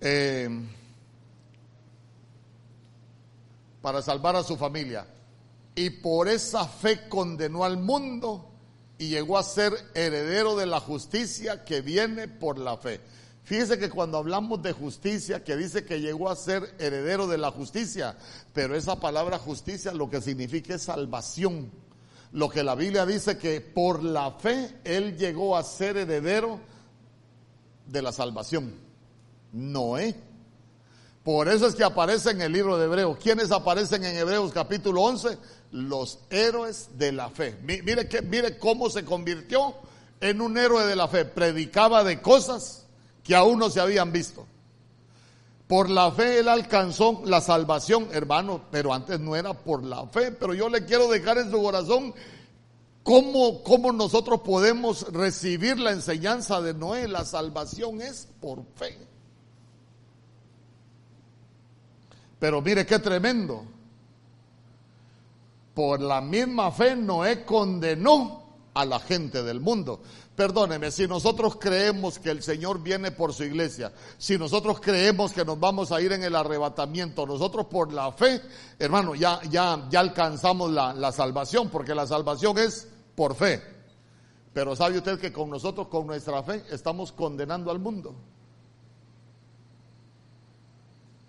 [0.00, 0.48] Eh,
[3.82, 5.06] para salvar a su familia.
[5.74, 8.50] Y por esa fe condenó al mundo
[8.98, 13.00] y llegó a ser heredero de la justicia que viene por la fe.
[13.44, 17.50] Fíjese que cuando hablamos de justicia, que dice que llegó a ser heredero de la
[17.50, 18.16] justicia,
[18.52, 21.70] pero esa palabra justicia lo que significa es salvación.
[22.32, 26.60] Lo que la Biblia dice que por la fe él llegó a ser heredero
[27.86, 28.87] de la salvación.
[29.52, 30.14] Noé.
[31.28, 33.18] Por eso es que aparece en el libro de Hebreos.
[33.22, 35.36] ¿Quiénes aparecen en Hebreos capítulo 11?
[35.72, 37.58] Los héroes de la fe.
[37.62, 39.74] Mire, que, mire cómo se convirtió
[40.20, 41.26] en un héroe de la fe.
[41.26, 42.86] Predicaba de cosas
[43.22, 44.46] que aún no se habían visto.
[45.66, 50.32] Por la fe él alcanzó la salvación, hermano, pero antes no era por la fe.
[50.32, 52.14] Pero yo le quiero dejar en su corazón
[53.02, 57.06] cómo, cómo nosotros podemos recibir la enseñanza de Noé.
[57.06, 59.07] La salvación es por fe.
[62.38, 63.64] Pero mire qué tremendo.
[65.74, 68.42] Por la misma fe Noé condenó
[68.74, 70.00] a la gente del mundo.
[70.34, 75.44] Perdóneme, si nosotros creemos que el Señor viene por su iglesia, si nosotros creemos que
[75.44, 78.40] nos vamos a ir en el arrebatamiento, nosotros por la fe,
[78.78, 82.86] hermano, ya, ya, ya alcanzamos la, la salvación, porque la salvación es
[83.16, 83.60] por fe.
[84.52, 88.14] Pero sabe usted que con nosotros, con nuestra fe, estamos condenando al mundo.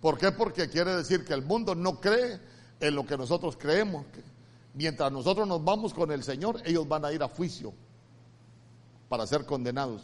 [0.01, 0.31] ¿Por qué?
[0.31, 2.39] Porque quiere decir que el mundo no cree
[2.79, 4.05] en lo que nosotros creemos.
[4.73, 7.73] Mientras nosotros nos vamos con el Señor, ellos van a ir a juicio
[9.09, 10.01] para ser condenados.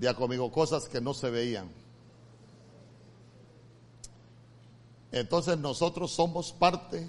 [0.00, 1.77] Ya conmigo, cosas que no se veían.
[5.12, 7.08] Entonces nosotros somos parte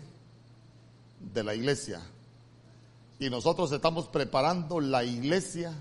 [1.19, 2.01] de la iglesia.
[3.19, 5.73] Y nosotros estamos preparando la iglesia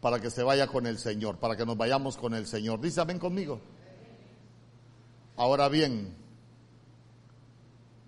[0.00, 2.80] para que se vaya con el Señor, para que nos vayamos con el Señor.
[2.80, 3.60] Dice amén conmigo.
[5.36, 6.14] Ahora bien,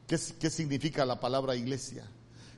[0.06, 2.08] ¿qué, ¿qué, significa la palabra iglesia?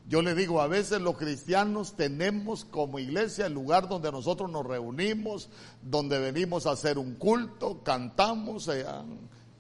[0.09, 4.65] Yo le digo, a veces los cristianos tenemos como iglesia el lugar donde nosotros nos
[4.65, 5.51] reunimos,
[5.83, 8.87] donde venimos a hacer un culto, cantamos, eh,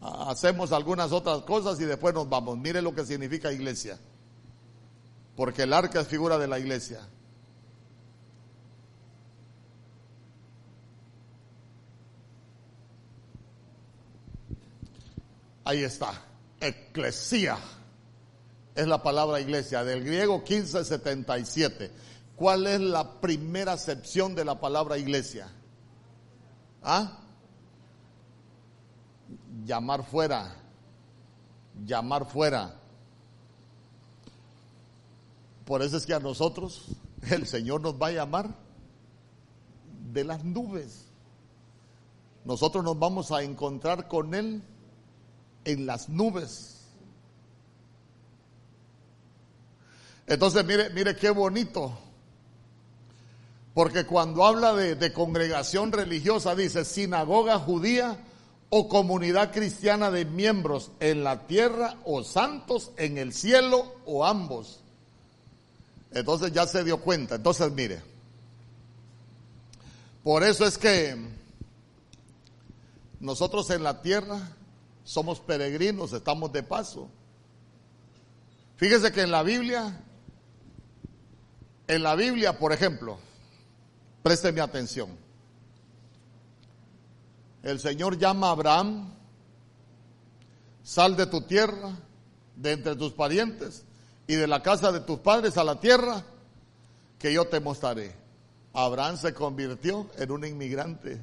[0.01, 2.59] hacemos algunas otras cosas y después nos vamos.
[2.59, 3.99] Mire lo que significa iglesia.
[5.36, 7.01] Porque el arca es figura de la iglesia.
[15.64, 16.24] Ahí está.
[16.61, 17.59] Eclesía
[18.74, 21.90] es la palabra iglesia, del griego 1577.
[22.36, 25.49] ¿Cuál es la primera acepción de la palabra iglesia?
[26.82, 27.18] ¿Ah?
[29.69, 30.57] Llamar fuera,
[31.85, 32.75] llamar fuera.
[35.66, 36.87] Por eso es que a nosotros
[37.31, 38.49] el Señor nos va a llamar
[40.11, 41.05] de las nubes.
[42.47, 44.62] Nosotros nos vamos a encontrar con Él
[45.66, 46.87] en las nubes.
[50.27, 51.93] Entonces, mire, mire qué bonito.
[53.75, 58.25] Porque cuando habla de, de, congregación religiosa, dice sinagoga judía
[58.71, 64.81] o comunidad cristiana de miembros en la tierra o santos en el cielo o ambos.
[66.12, 67.37] Entonces ya se dio cuenta.
[67.37, 68.03] Entonces, mire.
[70.23, 71.16] Por eso es que
[73.21, 74.57] nosotros en la tierra
[75.05, 77.09] somos peregrinos, estamos de paso.
[78.77, 80.05] Fíjese que en la Biblia
[81.89, 83.19] en la Biblia, por ejemplo,
[84.23, 85.09] présteme atención.
[87.69, 89.12] El Señor llama a Abraham,
[90.83, 91.99] sal de tu tierra,
[92.57, 93.85] de entre tus parientes
[94.27, 96.25] y de la casa de tus padres a la tierra
[97.19, 98.14] que yo te mostraré.
[98.73, 101.21] Abraham se convirtió en un inmigrante.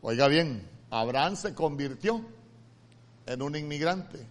[0.00, 2.24] Oiga bien, Abraham se convirtió
[3.26, 4.26] en un inmigrante.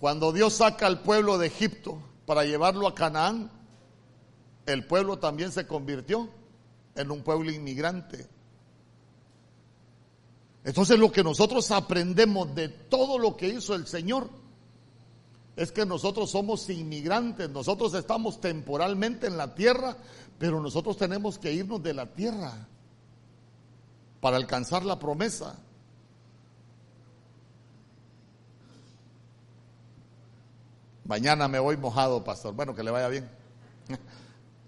[0.00, 2.02] Cuando Dios saca al pueblo de Egipto
[2.32, 3.50] para llevarlo a Canaán,
[4.64, 6.30] el pueblo también se convirtió
[6.94, 8.26] en un pueblo inmigrante.
[10.64, 14.30] Entonces lo que nosotros aprendemos de todo lo que hizo el Señor
[15.56, 19.98] es que nosotros somos inmigrantes, nosotros estamos temporalmente en la tierra,
[20.38, 22.66] pero nosotros tenemos que irnos de la tierra
[24.22, 25.58] para alcanzar la promesa.
[31.12, 32.54] Mañana me voy mojado, pastor.
[32.54, 33.28] Bueno, que le vaya bien.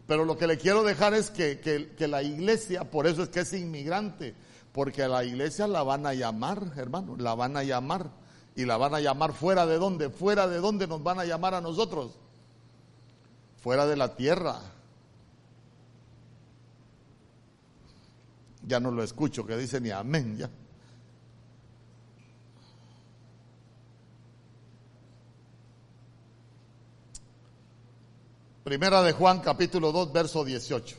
[0.07, 3.41] Pero lo que le quiero dejar es que, que, la iglesia, por eso es que
[3.41, 4.35] es inmigrante,
[4.71, 8.11] porque a la iglesia la van a llamar, hermano, la van a llamar.
[8.57, 11.55] Y la van a llamar fuera de dónde, fuera de dónde nos van a llamar
[11.55, 12.19] a nosotros.
[13.63, 14.61] Fuera de la tierra.
[18.67, 20.51] Ya no lo escucho, que dice ni amén, ya.
[28.65, 30.97] Primera de Juan capítulo 2 verso 18.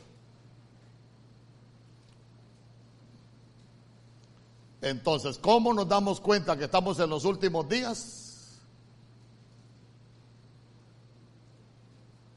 [4.82, 8.60] Entonces, ¿cómo nos damos cuenta que estamos en los últimos días?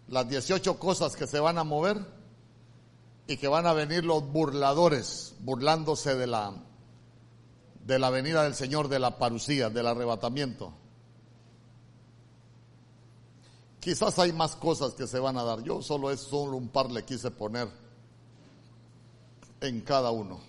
[0.07, 2.03] Las 18 cosas que se van a mover
[3.27, 6.55] y que van a venir los burladores burlándose de la
[7.85, 10.73] de la venida del Señor de la parucía, del arrebatamiento.
[13.79, 15.63] Quizás hay más cosas que se van a dar.
[15.63, 17.69] Yo solo es solo un par le quise poner
[19.61, 20.39] en cada uno.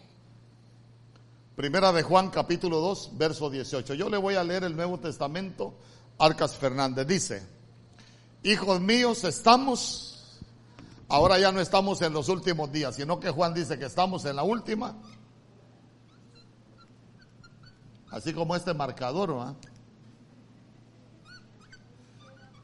[1.54, 3.94] Primera de Juan capítulo 2, verso 18.
[3.94, 5.74] Yo le voy a leer el Nuevo Testamento.
[6.18, 7.46] Arcas Fernández dice,
[8.42, 10.40] hijos míos, estamos,
[11.08, 14.36] ahora ya no estamos en los últimos días, sino que Juan dice que estamos en
[14.36, 14.96] la última.
[18.10, 19.54] Así como este marcador, ¿va?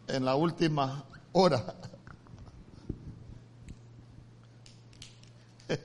[0.08, 1.62] En la última hora.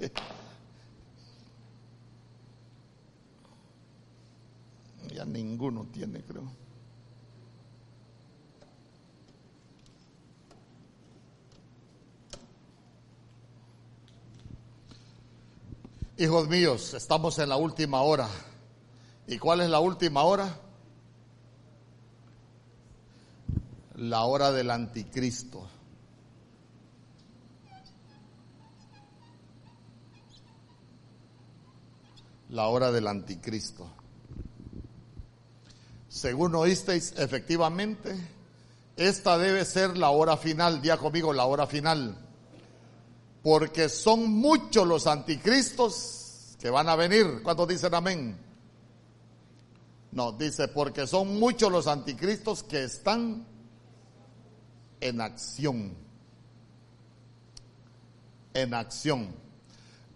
[5.13, 6.61] ya ninguno tiene, creo.
[16.17, 18.29] Hijos míos, estamos en la última hora.
[19.25, 20.55] ¿Y cuál es la última hora?
[24.01, 25.67] La hora del anticristo.
[32.49, 33.87] La hora del anticristo.
[36.09, 38.17] Según oísteis, efectivamente,
[38.97, 40.81] esta debe ser la hora final.
[40.81, 42.17] Día conmigo, la hora final.
[43.43, 47.41] Porque son muchos los anticristos que van a venir.
[47.43, 48.35] ¿Cuántos dicen amén?
[50.11, 53.51] No, dice, porque son muchos los anticristos que están
[55.01, 55.95] en acción.
[58.53, 59.35] En acción.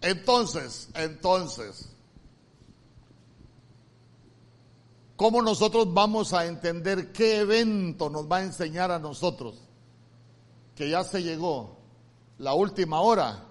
[0.00, 1.88] Entonces, entonces,
[5.16, 9.62] ¿cómo nosotros vamos a entender qué evento nos va a enseñar a nosotros
[10.74, 11.76] que ya se llegó
[12.38, 13.42] la última hora?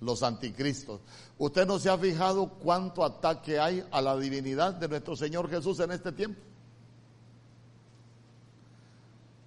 [0.00, 1.00] Los anticristos.
[1.38, 5.80] ¿Usted no se ha fijado cuánto ataque hay a la divinidad de nuestro Señor Jesús
[5.80, 6.40] en este tiempo?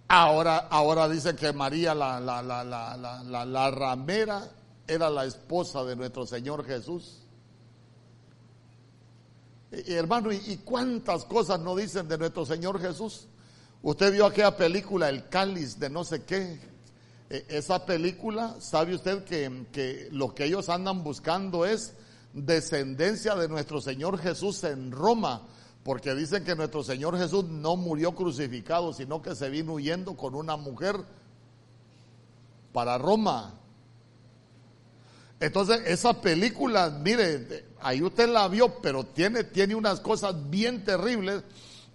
[0.10, 4.50] Ahora, ahora dicen que María, la, la, la, la, ramera,
[4.88, 7.24] era la esposa de nuestro Señor Jesús.
[9.70, 13.28] Hermano, ¿y, ¿y cuántas cosas no dicen de nuestro Señor Jesús?
[13.82, 16.58] Usted vio aquella película, El Cáliz de no sé qué.
[17.30, 21.94] E, esa película, ¿sabe usted que, que lo que ellos andan buscando es
[22.32, 25.48] descendencia de nuestro Señor Jesús en Roma?
[25.88, 30.36] Porque dicen que nuestro Señor Jesús no murió crucificado, sino que se vino huyendo con
[30.36, 30.98] una mujer
[32.74, 33.54] para Roma.
[35.40, 41.44] Entonces, esa película, mire, ahí usted la vio, pero tiene, tiene unas cosas bien terribles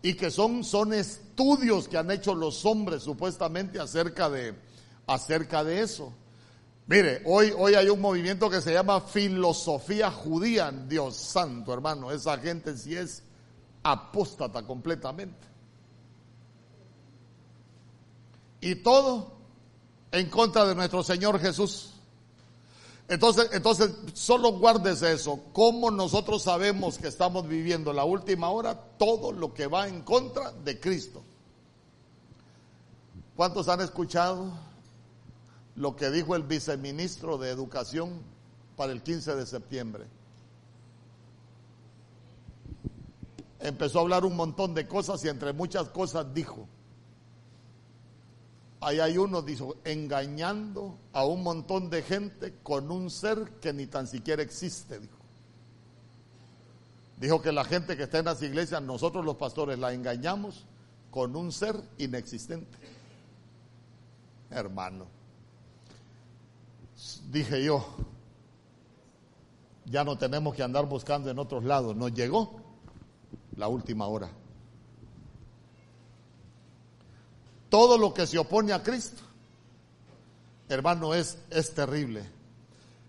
[0.00, 4.54] y que son, son estudios que han hecho los hombres supuestamente acerca de,
[5.06, 6.14] acerca de eso.
[6.86, 12.38] Mire, hoy, hoy hay un movimiento que se llama filosofía judía, Dios santo hermano, esa
[12.38, 13.22] gente sí es
[13.82, 15.46] apóstata completamente.
[18.60, 19.32] Y todo
[20.12, 21.92] en contra de nuestro Señor Jesús.
[23.08, 25.40] Entonces, entonces, solo guárdese eso.
[25.52, 28.74] ¿Cómo nosotros sabemos que estamos viviendo la última hora?
[28.98, 31.22] Todo lo que va en contra de Cristo.
[33.36, 34.52] ¿Cuántos han escuchado
[35.74, 38.20] lo que dijo el viceministro de Educación
[38.76, 40.06] para el 15 de septiembre?
[43.62, 46.68] Empezó a hablar un montón de cosas y entre muchas cosas dijo,
[48.80, 53.86] ahí hay uno, dijo, engañando a un montón de gente con un ser que ni
[53.86, 55.16] tan siquiera existe, dijo.
[57.18, 60.66] Dijo que la gente que está en las iglesias, nosotros los pastores la engañamos
[61.12, 62.76] con un ser inexistente.
[64.50, 65.06] Hermano,
[67.30, 67.86] dije yo,
[69.84, 72.61] ya no tenemos que andar buscando en otros lados, nos llegó
[73.56, 74.30] la última hora.
[77.68, 79.22] Todo lo que se opone a Cristo,
[80.68, 82.28] hermano, es, es terrible.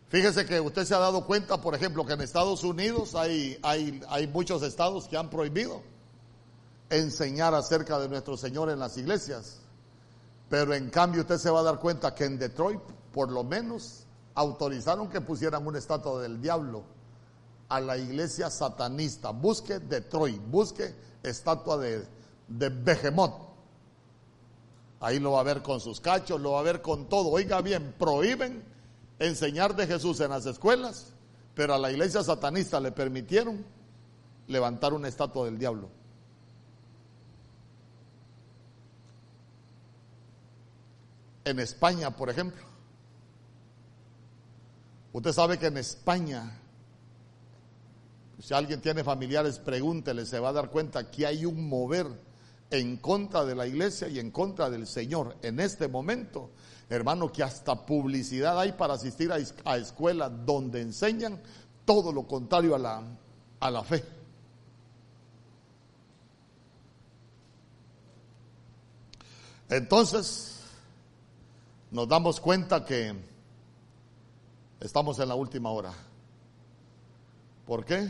[0.07, 4.01] Fíjese que usted se ha dado cuenta, por ejemplo, que en Estados Unidos hay, hay,
[4.07, 5.81] hay muchos estados que han prohibido
[6.89, 9.59] enseñar acerca de nuestro Señor en las iglesias.
[10.49, 12.79] Pero en cambio usted se va a dar cuenta que en Detroit,
[13.11, 14.03] por lo menos,
[14.35, 16.83] autorizaron que pusieran una estatua del diablo
[17.73, 19.31] a la iglesia satanista.
[19.31, 20.93] Busque Detroit, busque
[21.23, 22.05] estatua de,
[22.47, 23.33] de Behemoth.
[24.99, 27.29] Ahí lo va a ver con sus cachos, lo va a ver con todo.
[27.29, 28.63] Oiga bien, prohíben
[29.17, 31.13] enseñar de Jesús en las escuelas,
[31.55, 33.65] pero a la iglesia satanista le permitieron
[34.45, 35.89] levantar una estatua del diablo.
[41.43, 42.63] En España, por ejemplo.
[45.11, 46.59] Usted sabe que en España
[48.39, 52.07] si alguien tiene familiares, pregúntele, se va a dar cuenta que hay un mover
[52.69, 56.49] en contra de la iglesia y en contra del Señor en este momento.
[56.89, 61.39] Hermano, que hasta publicidad hay para asistir a, escuelas donde enseñan
[61.85, 63.03] todo lo contrario a la,
[63.59, 64.03] a la fe.
[69.69, 70.61] Entonces,
[71.91, 73.13] nos damos cuenta que
[74.79, 75.93] estamos en la última hora.
[77.65, 78.09] ¿Por qué?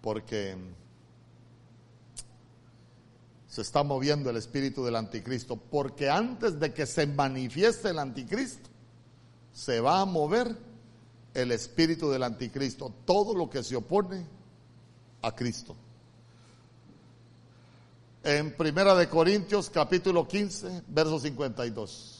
[0.00, 0.56] Porque
[3.48, 5.56] se está moviendo el espíritu del anticristo.
[5.56, 8.68] Porque antes de que se manifieste el anticristo,
[9.52, 10.56] se va a mover
[11.34, 12.92] el espíritu del anticristo.
[13.04, 14.26] Todo lo que se opone
[15.22, 15.76] a Cristo.
[18.22, 22.15] En Primera de Corintios capítulo 15, verso 52.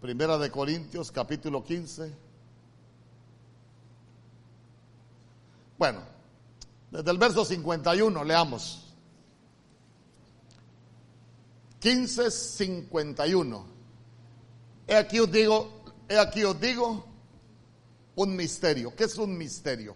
[0.00, 2.12] Primera de Corintios, capítulo 15.
[5.76, 6.18] Bueno,
[6.90, 8.84] Desde el verso 51, leamos.
[11.80, 13.64] 15:51.
[14.86, 17.04] He aquí os digo, he aquí os digo
[18.16, 18.96] un misterio.
[18.96, 19.94] ¿Qué es un misterio?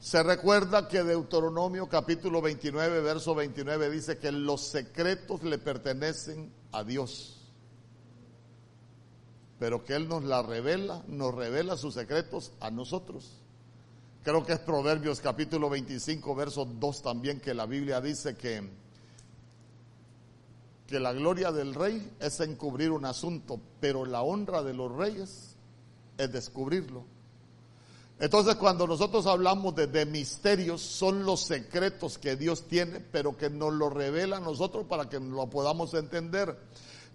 [0.00, 6.84] Se recuerda que Deuteronomio capítulo 29, verso 29 dice que los secretos le pertenecen a
[6.84, 7.37] Dios.
[9.58, 13.32] Pero que Él nos la revela, nos revela sus secretos a nosotros.
[14.22, 18.68] Creo que es Proverbios capítulo 25, verso 2 también que la Biblia dice que
[20.88, 25.54] que la gloria del rey es encubrir un asunto, pero la honra de los reyes
[26.16, 27.04] es descubrirlo.
[28.18, 33.72] Entonces cuando nosotros hablamos de, misterios, son los secretos que Dios tiene, pero que nos
[33.74, 36.58] lo revela a nosotros para que lo podamos entender.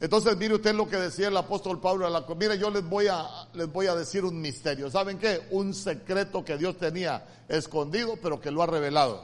[0.04, 3.48] Entonces mire usted lo que decía el apóstol Pablo, la, mire yo les voy, a,
[3.54, 4.92] les voy a decir un misterio.
[4.92, 5.48] ¿Saben qué?
[5.52, 9.24] Un secreto que Dios tenía escondido, pero que lo ha revelado.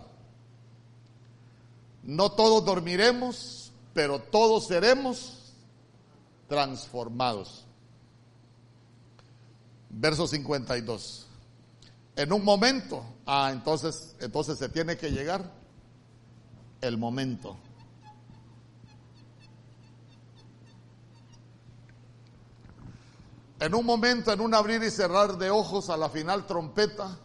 [2.04, 5.52] No todos dormiremos, pero todos seremos
[6.48, 7.66] transformados.
[9.90, 11.28] Verso 52.
[12.16, 15.52] En un momento, ah, entonces, entonces se tiene que llegar
[16.80, 17.58] el momento.
[23.60, 27.20] En un momento, en un abrir y cerrar de ojos a la final trompeta,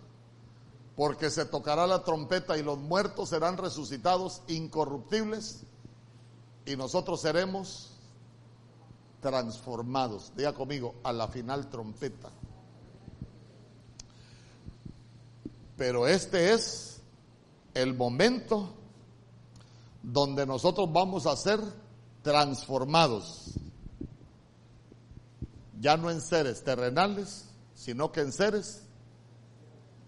[0.97, 5.62] porque se tocará la trompeta y los muertos serán resucitados incorruptibles
[6.66, 7.90] y nosotros seremos
[9.20, 10.32] transformados.
[10.36, 12.31] Diga conmigo, a la final trompeta.
[15.77, 17.01] Pero este es
[17.74, 18.74] el momento
[20.02, 21.61] donde nosotros vamos a ser
[22.23, 23.55] transformados.
[25.85, 27.44] Ya no en seres terrenales,
[27.74, 28.85] sino que en seres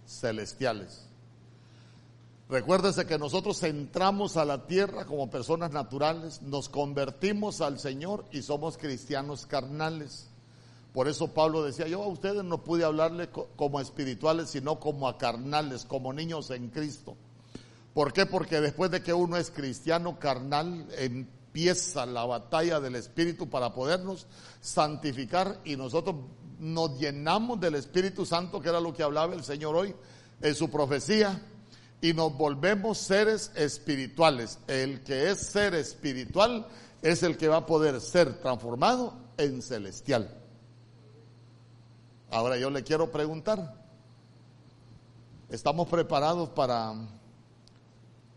[0.06, 1.06] celestiales.
[2.48, 8.40] Recuérdese que nosotros entramos a la tierra como personas naturales, nos convertimos al Señor y
[8.40, 10.30] somos cristianos carnales.
[10.94, 15.18] Por eso Pablo decía, yo a ustedes no pude hablarle como espirituales, sino como a
[15.18, 17.18] carnales, como niños en Cristo.
[17.92, 18.24] ¿Por qué?
[18.24, 20.86] Porque después de que uno es cristiano carnal,
[21.56, 24.26] empieza la batalla del Espíritu para podernos
[24.60, 26.16] santificar y nosotros
[26.58, 29.94] nos llenamos del Espíritu Santo, que era lo que hablaba el Señor hoy
[30.42, 31.40] en su profecía
[32.02, 34.58] y nos volvemos seres espirituales.
[34.66, 36.66] El que es ser espiritual
[37.00, 40.28] es el que va a poder ser transformado en celestial.
[42.30, 43.82] Ahora yo le quiero preguntar,
[45.48, 46.92] ¿estamos preparados para,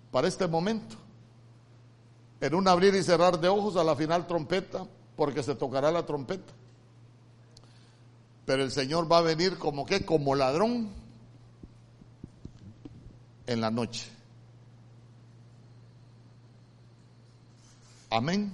[0.10, 1.09] para este momento?
[2.41, 4.86] En un abrir y cerrar de ojos a la final trompeta,
[5.16, 6.53] porque se tocará la trompeta.
[8.45, 10.90] Pero el Señor va a venir como que, como ladrón
[13.45, 14.10] en la noche.
[18.10, 18.52] Amén.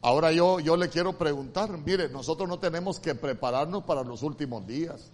[0.00, 4.66] Ahora yo, yo le quiero preguntar, mire, nosotros no tenemos que prepararnos para los últimos
[4.66, 5.10] días.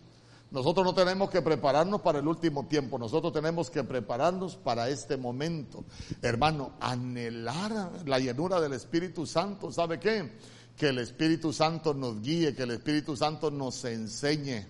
[0.54, 5.16] Nosotros no tenemos que prepararnos para el último tiempo, nosotros tenemos que prepararnos para este
[5.16, 5.84] momento.
[6.22, 10.38] Hermano, anhelar la llenura del Espíritu Santo, ¿sabe qué?
[10.76, 14.64] Que el Espíritu Santo nos guíe, que el Espíritu Santo nos enseñe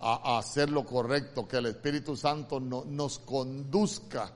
[0.00, 4.30] a, hacer lo correcto, que el Espíritu Santo no, nos conduzca.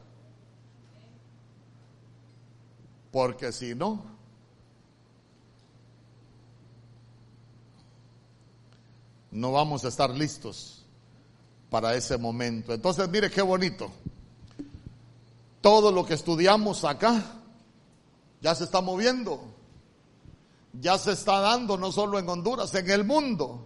[3.12, 4.02] Porque si no,
[9.31, 10.76] no vamos a estar listos
[11.70, 12.72] para ese momento.
[12.72, 13.90] Entonces, mire qué bonito.
[15.60, 17.22] Todo lo que estudiamos acá
[18.40, 19.40] ya se está moviendo.
[20.80, 23.64] Ya se está dando no solo en Honduras, en el mundo.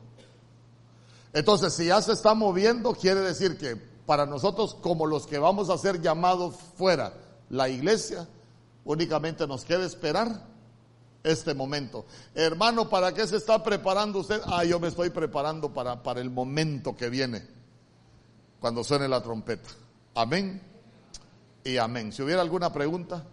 [1.33, 5.71] Entonces, si ya se está moviendo, quiere decir que para nosotros, como los que vamos
[5.71, 7.15] a ser llamados fuera,
[7.49, 8.29] la iglesia,
[8.85, 10.47] únicamente nos queda esperar
[11.23, 12.07] este momento.
[12.35, 14.41] Hermano, ¿para qué se está preparando usted?
[14.47, 17.47] Ah, yo me estoy preparando para, para el momento que viene,
[18.61, 19.71] cuando suene la trompeta.
[20.15, 20.61] Amén
[21.65, 22.13] y amén.
[22.13, 23.25] Si hubiera alguna pregunta.